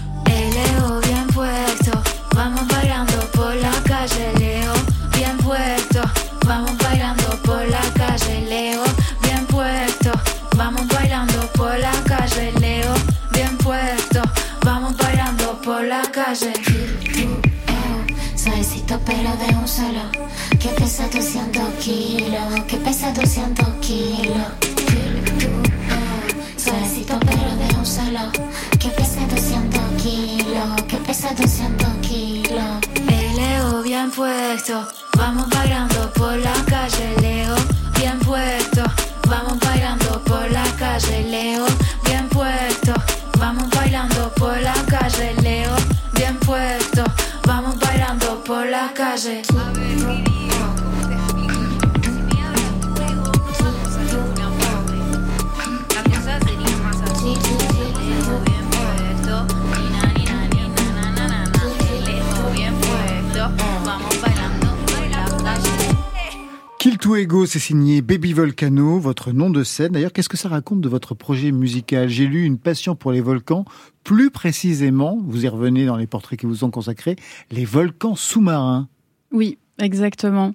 [69.79, 69.93] Scène.
[69.93, 72.09] D'ailleurs, qu'est-ce que ça raconte de votre projet musical?
[72.09, 73.63] J'ai lu une passion pour les volcans,
[74.03, 77.15] plus précisément, vous y revenez dans les portraits qui vous sont consacrés,
[77.49, 78.89] les volcans sous-marins.
[79.31, 80.53] Oui, exactement.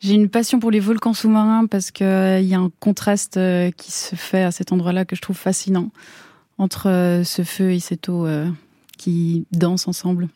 [0.00, 3.90] J'ai une passion pour les volcans sous-marins parce qu'il y a un contraste euh, qui
[3.90, 5.90] se fait à cet endroit-là que je trouve fascinant
[6.58, 8.50] entre euh, ce feu et cette eau euh,
[8.98, 10.28] qui dansent ensemble.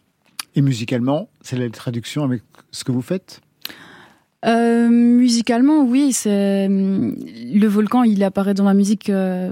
[0.54, 3.42] Et musicalement, c'est la traduction avec ce que vous faites?
[4.46, 8.02] Euh, musicalement, oui, c'est le volcan.
[8.04, 9.50] Il apparaît dans ma musique euh,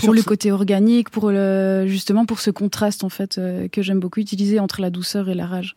[0.00, 3.82] pour le ce- côté organique, pour le justement pour ce contraste en fait euh, que
[3.82, 5.74] j'aime beaucoup utiliser entre la douceur et la rage.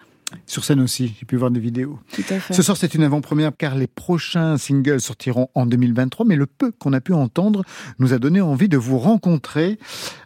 [0.48, 2.00] Sur scène aussi, j'ai pu voir des vidéos.
[2.12, 2.56] Tout à fait.
[2.56, 6.72] Ce soir, c'est une avant-première car les prochains singles sortiront en 2023, mais le peu
[6.72, 7.64] qu'on a pu entendre
[8.00, 9.78] nous a donné envie de vous rencontrer.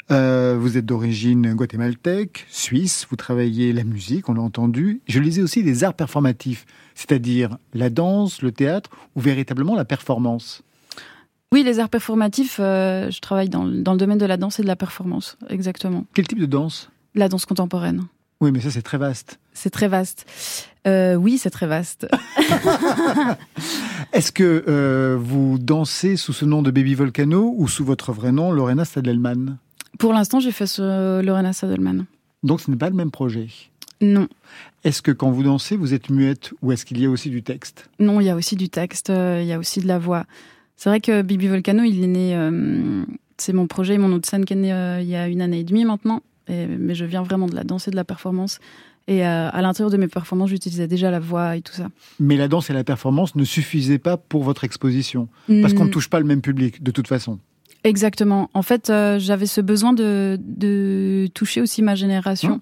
[0.10, 5.02] Euh, vous êtes d'origine guatémaltèque, suisse, vous travaillez la musique, on l'a entendu.
[5.08, 10.64] Je lisais aussi les arts performatifs, c'est-à-dire la danse, le théâtre ou véritablement la performance.
[11.52, 12.58] Oui, les arts performatifs.
[12.60, 16.06] euh, je travaille dans, dans le domaine de la danse et de la performance, exactement.
[16.14, 16.90] Quel type de danse?
[17.14, 18.06] La danse contemporaine.
[18.40, 19.40] Oui, mais ça c'est très vaste.
[19.54, 20.26] C'est très vaste.
[20.86, 22.08] Euh, oui, c'est très vaste.
[24.14, 28.32] Est-ce que euh, vous dansez sous ce nom de Baby Volcano ou sous votre vrai
[28.32, 29.58] nom, Lorena Stadelman?
[30.00, 32.06] Pour l'instant, j'ai fait ce Lorena Sadelman.
[32.44, 33.48] Donc ce n'est pas le même projet?
[34.02, 34.28] Non.
[34.84, 37.42] Est-ce que quand vous dansez, vous êtes muette ou est-ce qu'il y a aussi du
[37.44, 37.90] texte?
[38.00, 40.26] Non, il y a aussi du texte, euh, il y a aussi de la voix.
[40.76, 42.36] C'est vrai que Bibi Volcano, il est né.
[42.36, 43.04] euh,
[43.38, 45.60] c'est mon projet, mon autre scène qui est né euh, il y a une année
[45.62, 46.22] et demie maintenant.
[46.48, 48.60] Et- mais je viens vraiment de la danse et de la performance.
[49.10, 51.88] Et à l'intérieur de mes performances, j'utilisais déjà la voix et tout ça.
[52.20, 55.30] Mais la danse et la performance ne suffisaient pas pour votre exposition?
[55.62, 57.40] Parce qu'on ne touche pas le même public, de toute façon.
[57.88, 58.50] Exactement.
[58.54, 62.62] En fait, euh, j'avais ce besoin de, de toucher aussi ma génération.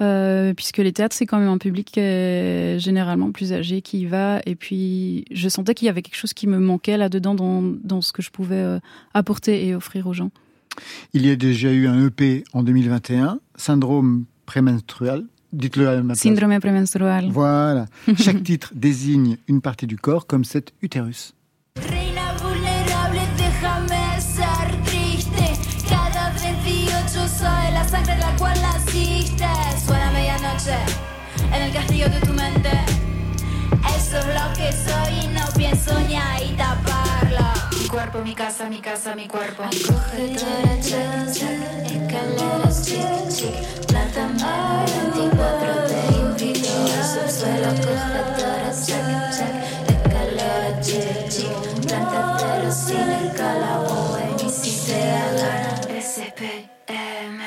[0.00, 4.06] Euh, puisque les théâtres, c'est quand même un public est généralement plus âgé qui y
[4.06, 4.40] va.
[4.46, 8.00] Et puis, je sentais qu'il y avait quelque chose qui me manquait là-dedans dans, dans
[8.00, 8.78] ce que je pouvais euh,
[9.14, 10.30] apporter et offrir aux gens.
[11.12, 15.24] Il y a déjà eu un EP en 2021, Syndrome prémenstruel.
[15.52, 16.14] Dites-le à ma.
[16.14, 17.30] Syndrome prémenstruel.
[17.30, 17.86] Voilà.
[18.16, 21.34] Chaque titre désigne une partie du corps, comme cet utérus.
[38.16, 39.62] Mi casa, mi casa, mi cuerpo.
[39.62, 41.36] Acogedora, check.
[41.84, 43.86] Escaleras, chic, chic.
[43.86, 44.26] Planta
[45.12, 47.68] 24, te invito al subsuelo.
[47.68, 49.06] Acogedora, check,
[49.36, 49.54] check.
[49.88, 51.52] Escalera, chic, chic.
[51.86, 54.42] Plántatelo sin escala, boy.
[54.42, 55.72] Ni si te da gana.
[56.00, 57.40] SPM,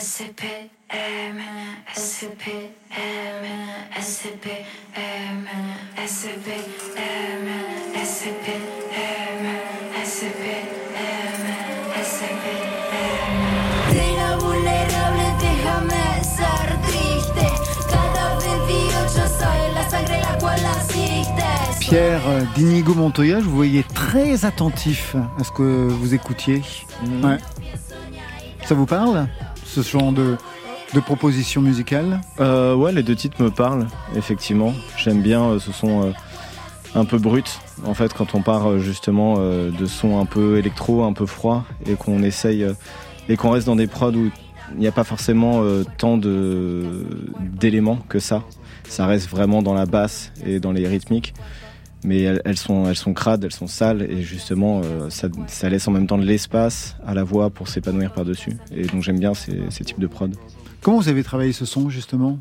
[0.00, 1.38] SPM,
[1.94, 3.44] SPM,
[3.96, 5.46] SPM,
[6.06, 7.46] SPM,
[7.94, 9.79] SPM,
[10.20, 10.68] SPM,
[11.96, 12.90] SPM.
[13.88, 17.42] Reina vulnerable, déjame ser triste.
[17.88, 21.80] Cada 28 soy la sangre la cual naciste.
[21.80, 22.20] Pierre
[22.54, 26.62] d'Inigo Montoya, je vous voyais très attentif à ce que vous écoutiez.
[27.22, 27.38] Ouais.
[28.66, 29.26] Ça vous parle
[29.64, 30.36] Ce genre de,
[30.92, 32.20] de proposition musicale?
[32.40, 34.74] Euh, ouais, les deux titres me parlent, effectivement.
[34.98, 36.12] J'aime bien euh, ce son euh,
[36.94, 37.60] un peu brut.
[37.84, 41.26] En fait, quand on part euh, justement euh, de sons un peu électro, un peu
[41.26, 42.74] froid, et qu'on essaye euh,
[43.28, 44.30] et qu'on reste dans des prods où
[44.74, 45.64] il n'y a pas forcément
[45.98, 48.44] tant d'éléments que ça.
[48.88, 51.34] Ça reste vraiment dans la basse et dans les rythmiques.
[52.04, 56.24] Mais elles, sont, crades, elles sont sales, et justement, ça, laisse en même temps de
[56.24, 58.58] l'espace à la voix pour s'épanouir par-dessus.
[58.72, 60.36] Et donc j'aime bien ces, ces types de prod.
[60.82, 62.38] Comment vous avez travaillé ce son, justement?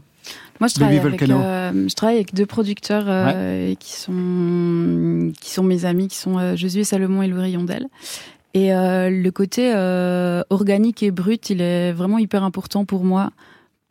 [0.59, 5.63] Moi, je travaille, avec, euh, je travaille avec deux producteurs euh, qui, sont, qui sont
[5.63, 7.87] mes amis, qui sont euh, Josué Salomon et Louis Rondel.
[8.53, 9.73] Et euh, le côté
[10.49, 13.31] organique et brut, il est vraiment hyper important pour moi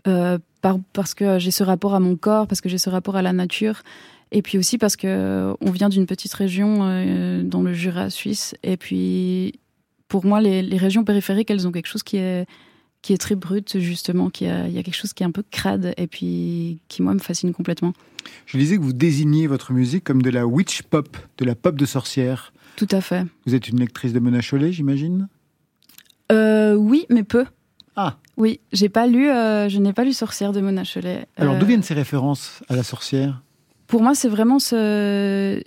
[0.04, 3.22] par- parce que j'ai ce rapport à mon corps, parce que j'ai ce rapport à
[3.22, 3.82] la nature.
[4.30, 6.78] Et puis aussi parce que on vient d'une petite région
[7.44, 8.54] dans le Jura suisse.
[8.62, 9.58] Et puis
[10.08, 12.46] pour moi, les, les régions périphériques, elles ont quelque chose qui est
[13.02, 15.30] qui est très brut justement, qui a, il y a quelque chose qui est un
[15.30, 17.92] peu crade et puis qui moi me fascine complètement.
[18.46, 21.76] Je disais que vous désigniez votre musique comme de la witch pop, de la pop
[21.76, 22.52] de sorcière.
[22.76, 23.24] Tout à fait.
[23.46, 25.28] Vous êtes une lectrice de Mona Chollet, j'imagine?
[26.30, 27.46] Euh, oui, mais peu.
[27.96, 28.18] Ah.
[28.36, 31.26] Oui, j'ai pas lu, euh, je n'ai pas lu Sorcière de Mona Chollet.
[31.36, 33.42] Alors Euh, d'où viennent ces références à la sorcière?
[33.88, 35.60] Pour moi, c'est vraiment ce,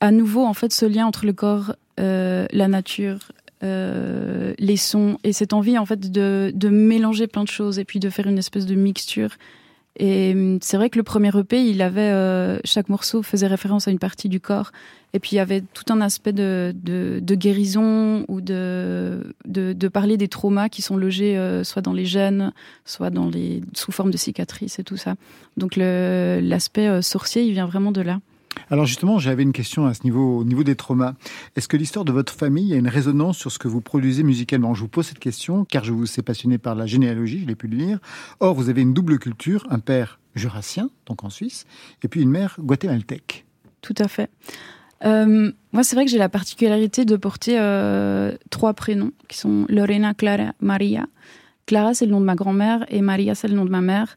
[0.00, 3.18] à nouveau en fait, ce lien entre le corps, euh, la nature,
[3.62, 7.84] euh, les sons et cette envie en fait de, de mélanger plein de choses et
[7.84, 9.30] puis de faire une espèce de mixture.
[9.96, 13.88] Et hum, c'est vrai que le premier EP, il avait euh, chaque morceau faisait référence
[13.88, 14.72] à une partie du corps,
[15.12, 19.88] et puis il y avait tout un aspect de, de, de guérison ou de, de,
[19.88, 22.52] parler des traumas qui sont logés euh, soit dans les gènes,
[22.84, 25.16] soit dans les sous forme de cicatrices et tout ça.
[25.56, 28.20] Donc l'aspect euh, sorcier, il vient vraiment de là.
[28.70, 31.14] Alors justement, j'avais une question à ce niveau, au niveau des traumas.
[31.56, 34.74] Est-ce que l'histoire de votre famille a une résonance sur ce que vous produisez musicalement?
[34.74, 37.56] Je vous pose cette question car je vous sais passionné par la généalogie, je l'ai
[37.56, 37.98] pu le lire.
[38.38, 41.66] Or, vous avez une double culture, un père jurassien, donc en Suisse,
[42.02, 43.44] et puis une mère guatémaltèque.
[43.82, 44.30] Tout à fait.
[45.04, 49.64] Euh, moi, c'est vrai que j'ai la particularité de porter euh, trois prénoms qui sont
[49.68, 51.06] Lorena, Clara, Maria.
[51.66, 54.16] Clara, c'est le nom de ma grand-mère et Maria, c'est le nom de ma mère.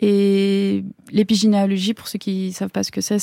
[0.00, 3.18] Et l'épigénéalogie, pour ceux qui ne savent pas ce que c'est,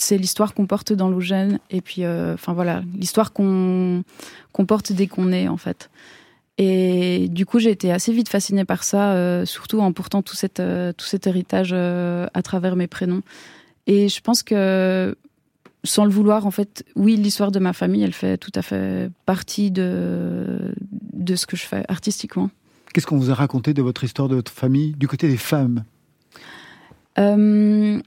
[0.00, 4.04] c'est l'histoire qu'on porte dans nos gènes et puis euh, enfin voilà l'histoire qu'on
[4.66, 5.90] porte dès qu'on est en fait
[6.56, 10.36] et du coup j'ai été assez vite fascinée par ça euh, surtout en portant tout
[10.36, 13.22] cet euh, cet héritage à travers mes prénoms
[13.86, 15.16] et je pense que
[15.84, 19.10] sans le vouloir, en fait, oui, l'histoire de ma famille, elle fait tout à fait
[19.26, 20.74] partie de,
[21.12, 22.50] de ce que je fais artistiquement.
[22.92, 25.84] Qu'est-ce qu'on vous a raconté de votre histoire de votre famille du côté des femmes?
[27.18, 28.00] Euh,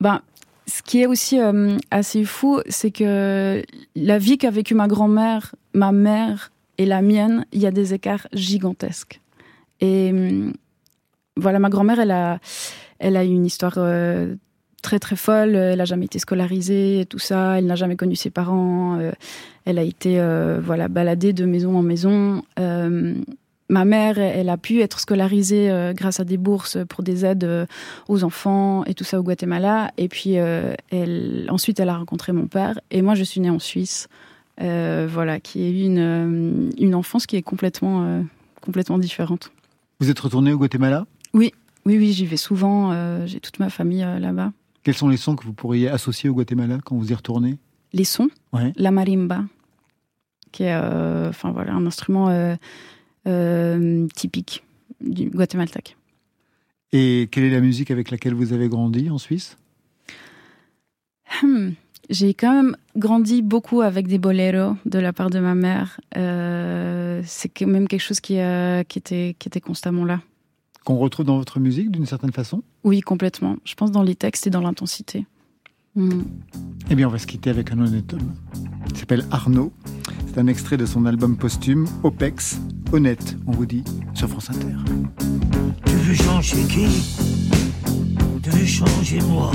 [0.00, 0.22] ben,
[0.66, 3.62] ce qui est aussi euh, assez fou, c'est que
[3.94, 7.94] la vie qu'a vécue ma grand-mère, ma mère et la mienne, il y a des
[7.94, 9.20] écarts gigantesques.
[9.80, 10.52] Et hum,
[11.36, 12.40] voilà, ma grand-mère, elle a,
[12.98, 14.34] elle a eu une histoire euh,
[14.82, 15.54] très très folle.
[15.54, 17.58] Elle a jamais été scolarisée, et tout ça.
[17.58, 18.98] Elle n'a jamais connu ses parents.
[18.98, 19.12] euh,
[19.64, 22.42] elle a été euh, voilà baladée de maison en maison.
[22.58, 23.14] Euh,
[23.68, 27.44] ma mère, elle a pu être scolarisée euh, grâce à des bourses pour des aides
[27.44, 27.66] euh,
[28.08, 29.90] aux enfants et tout ça au Guatemala.
[29.98, 32.80] Et puis euh, elle, ensuite, elle a rencontré mon père.
[32.90, 34.08] Et moi, je suis née en Suisse.
[34.60, 38.22] Euh, voilà, qui a eu une, euh, une enfance qui est complètement euh,
[38.60, 39.52] complètement différente.
[40.00, 41.06] Vous êtes retourné au Guatemala?
[41.32, 41.52] Oui,
[41.84, 42.90] oui, oui, j'y vais souvent.
[42.92, 44.50] euh, J'ai toute ma famille euh, là-bas.
[44.88, 47.58] Quels sont les sons que vous pourriez associer au Guatemala quand vous y retournez?
[47.92, 48.72] Les sons, Ouais.
[48.74, 49.44] la marimba,
[50.50, 52.56] qui est euh, enfin voilà un instrument euh,
[53.26, 54.64] euh, typique
[55.02, 55.98] du guatémaltèque.
[56.92, 59.58] Et quelle est la musique avec laquelle vous avez grandi en Suisse?
[61.42, 61.72] Hmm.
[62.08, 66.00] J'ai quand même grandi beaucoup avec des boleros de la part de ma mère.
[66.16, 70.22] Euh, c'est quand même quelque chose qui, euh, qui, était, qui était constamment là.
[70.88, 73.56] Qu'on retrouve dans votre musique d'une certaine façon Oui, complètement.
[73.66, 75.26] Je pense dans les textes et dans l'intensité.
[75.94, 76.22] Hmm.
[76.88, 78.32] Eh bien, on va se quitter avec un honnête homme.
[78.88, 79.70] Il s'appelle Arnaud.
[80.26, 82.58] C'est un extrait de son album posthume, OPEX.
[82.90, 83.84] Honnête, on vous dit,
[84.14, 84.76] sur France Inter.
[85.84, 86.86] Tu veux changer qui?
[88.42, 89.52] Tu veux changer moi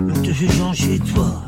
[0.00, 1.44] Ou tu veux changer toi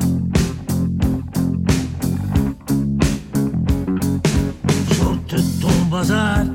[4.91, 6.45] Sorte ton bazar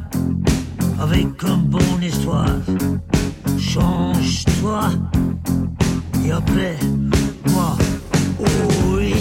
[1.02, 2.46] avec une bonne histoire.
[3.58, 4.90] Change-toi
[6.24, 6.78] et après
[7.50, 7.76] moi.
[8.38, 8.44] Oh
[8.96, 9.14] oui,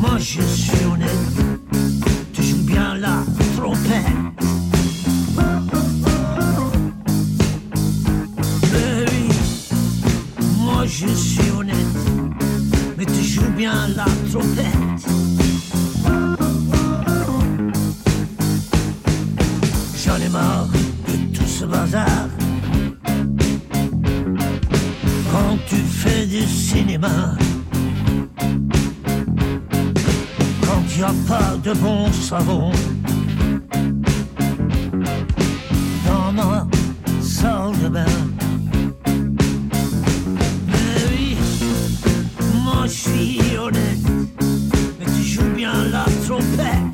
[0.00, 1.10] moi je suis honnête.
[2.32, 3.24] Tu joues bien la
[3.56, 4.06] trompette.
[8.72, 9.24] Mais oui,
[10.58, 11.76] moi je suis honnête,
[12.96, 15.41] mais tu joues bien la trompette.
[25.32, 27.34] Quand tu fais du cinéma,
[30.60, 32.70] quand il n'y a pas de bon savon
[36.06, 36.66] dans ma
[37.20, 38.04] salle de bain.
[40.68, 41.36] Mais oui,
[42.62, 44.06] moi je suis honnête,
[45.00, 46.91] mais tu joues bien la trompette.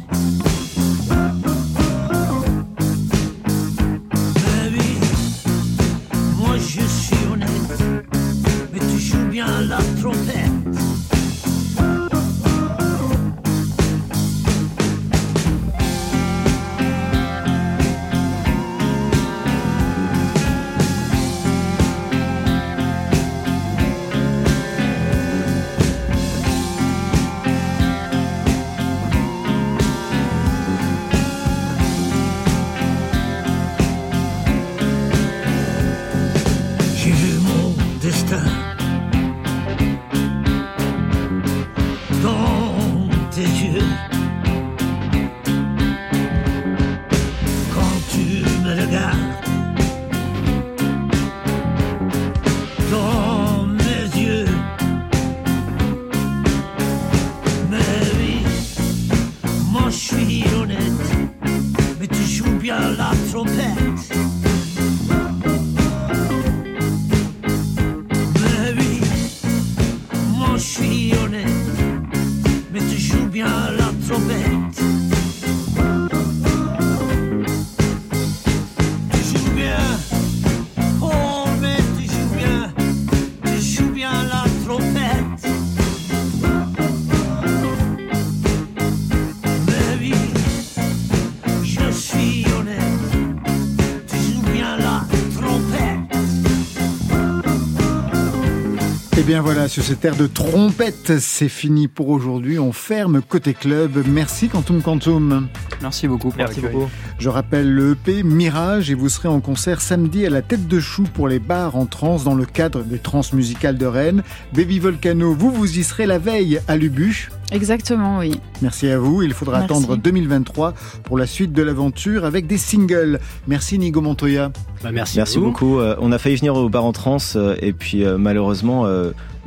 [99.29, 102.59] Bien voilà, sur cette air de trompette, c'est fini pour aujourd'hui.
[102.59, 104.03] On ferme côté club.
[104.07, 105.49] Merci Quantum Quantum.
[105.83, 106.89] Merci beaucoup pour Merci beaucoup.
[107.19, 110.81] Je rappelle le EP Mirage et vous serez en concert samedi à la tête de
[110.81, 114.23] chou pour les bars en trance dans le cadre des trans musicales de Rennes.
[114.55, 117.29] Baby Volcano, vous vous y serez la veille à Lubu.
[117.51, 118.39] Exactement, oui.
[118.61, 119.23] Merci à vous.
[119.23, 119.73] Il faudra Merci.
[119.73, 120.75] attendre 2023
[121.05, 123.21] pour la suite de l'aventure avec des singles.
[123.47, 124.53] Merci Nigo Montoya.
[124.83, 125.19] Bah, merci.
[125.39, 125.81] Beaucoup.
[125.81, 128.87] Euh, on a failli venir au bar en trans euh, et puis euh, malheureusement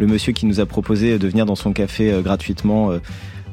[0.02, 3.00] le monsieur qui nous a proposé de venir dans son café euh, gratuitement euh,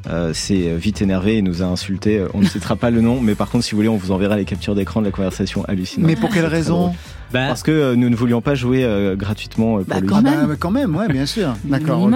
[0.09, 2.25] euh, s'est vite énervé et nous a insulté.
[2.35, 4.37] On ne citera pas le nom, mais par contre si vous voulez on vous enverra
[4.37, 6.07] les captures d'écran de la conversation hallucinante.
[6.07, 6.93] Mais pour quelle raison drôle.
[7.33, 10.09] Parce que euh, nous ne voulions pas jouer euh, gratuitement euh, pour lui.
[10.13, 11.55] Ah bah, quand même, ouais, bien sûr.
[11.65, 12.09] D'accord.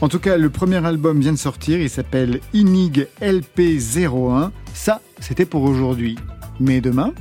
[0.00, 1.78] En tout cas, le premier album vient de sortir.
[1.78, 4.50] Il s'appelle Inig LP01.
[4.72, 6.16] Ça, c'était pour aujourd'hui.
[6.58, 7.12] Mais demain.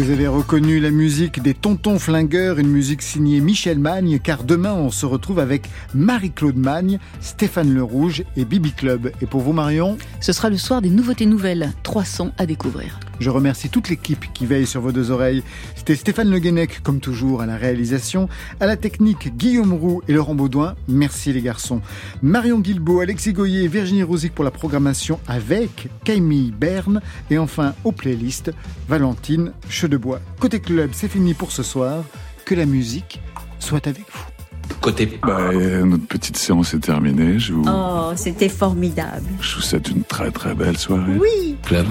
[0.00, 4.72] Vous avez reconnu la musique des Tontons Flingueurs, une musique signée Michel Magne, car demain
[4.72, 9.12] on se retrouve avec Marie-Claude Magne, Stéphane Le Rouge et Bibi Club.
[9.20, 11.74] Et pour vous Marion Ce sera le soir des nouveautés nouvelles.
[11.82, 12.98] Trois sons à découvrir.
[13.20, 15.42] je remercie toute l'équipe qui veille sur vos deux oreilles.
[15.76, 20.14] C'était Stéphane Le Guenec, comme toujours, à la réalisation, à la technique, Guillaume Roux et
[20.14, 20.76] Laurent Baudouin.
[20.88, 21.82] Merci les garçons.
[22.22, 27.02] Marion Guilbeault, Alexis Goyer et Virginie Rosic pour la programmation avec Camille Berne.
[27.30, 28.50] Et enfin, aux playlists,
[28.88, 29.52] Valentine
[29.90, 30.20] Chedebois.
[30.38, 32.04] Côté club, c'est fini pour ce soir.
[32.44, 33.20] Que la musique
[33.58, 34.74] soit avec vous.
[34.80, 35.18] Côté.
[35.22, 37.38] Bah, euh, notre petite séance est terminée.
[37.40, 39.26] Je vous, Oh, c'était formidable.
[39.40, 41.18] je vous souhaite une très très belle soirée.
[41.20, 41.56] Oui.
[41.64, 41.86] Club.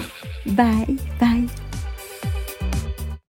[0.47, 1.45] Bye, bye.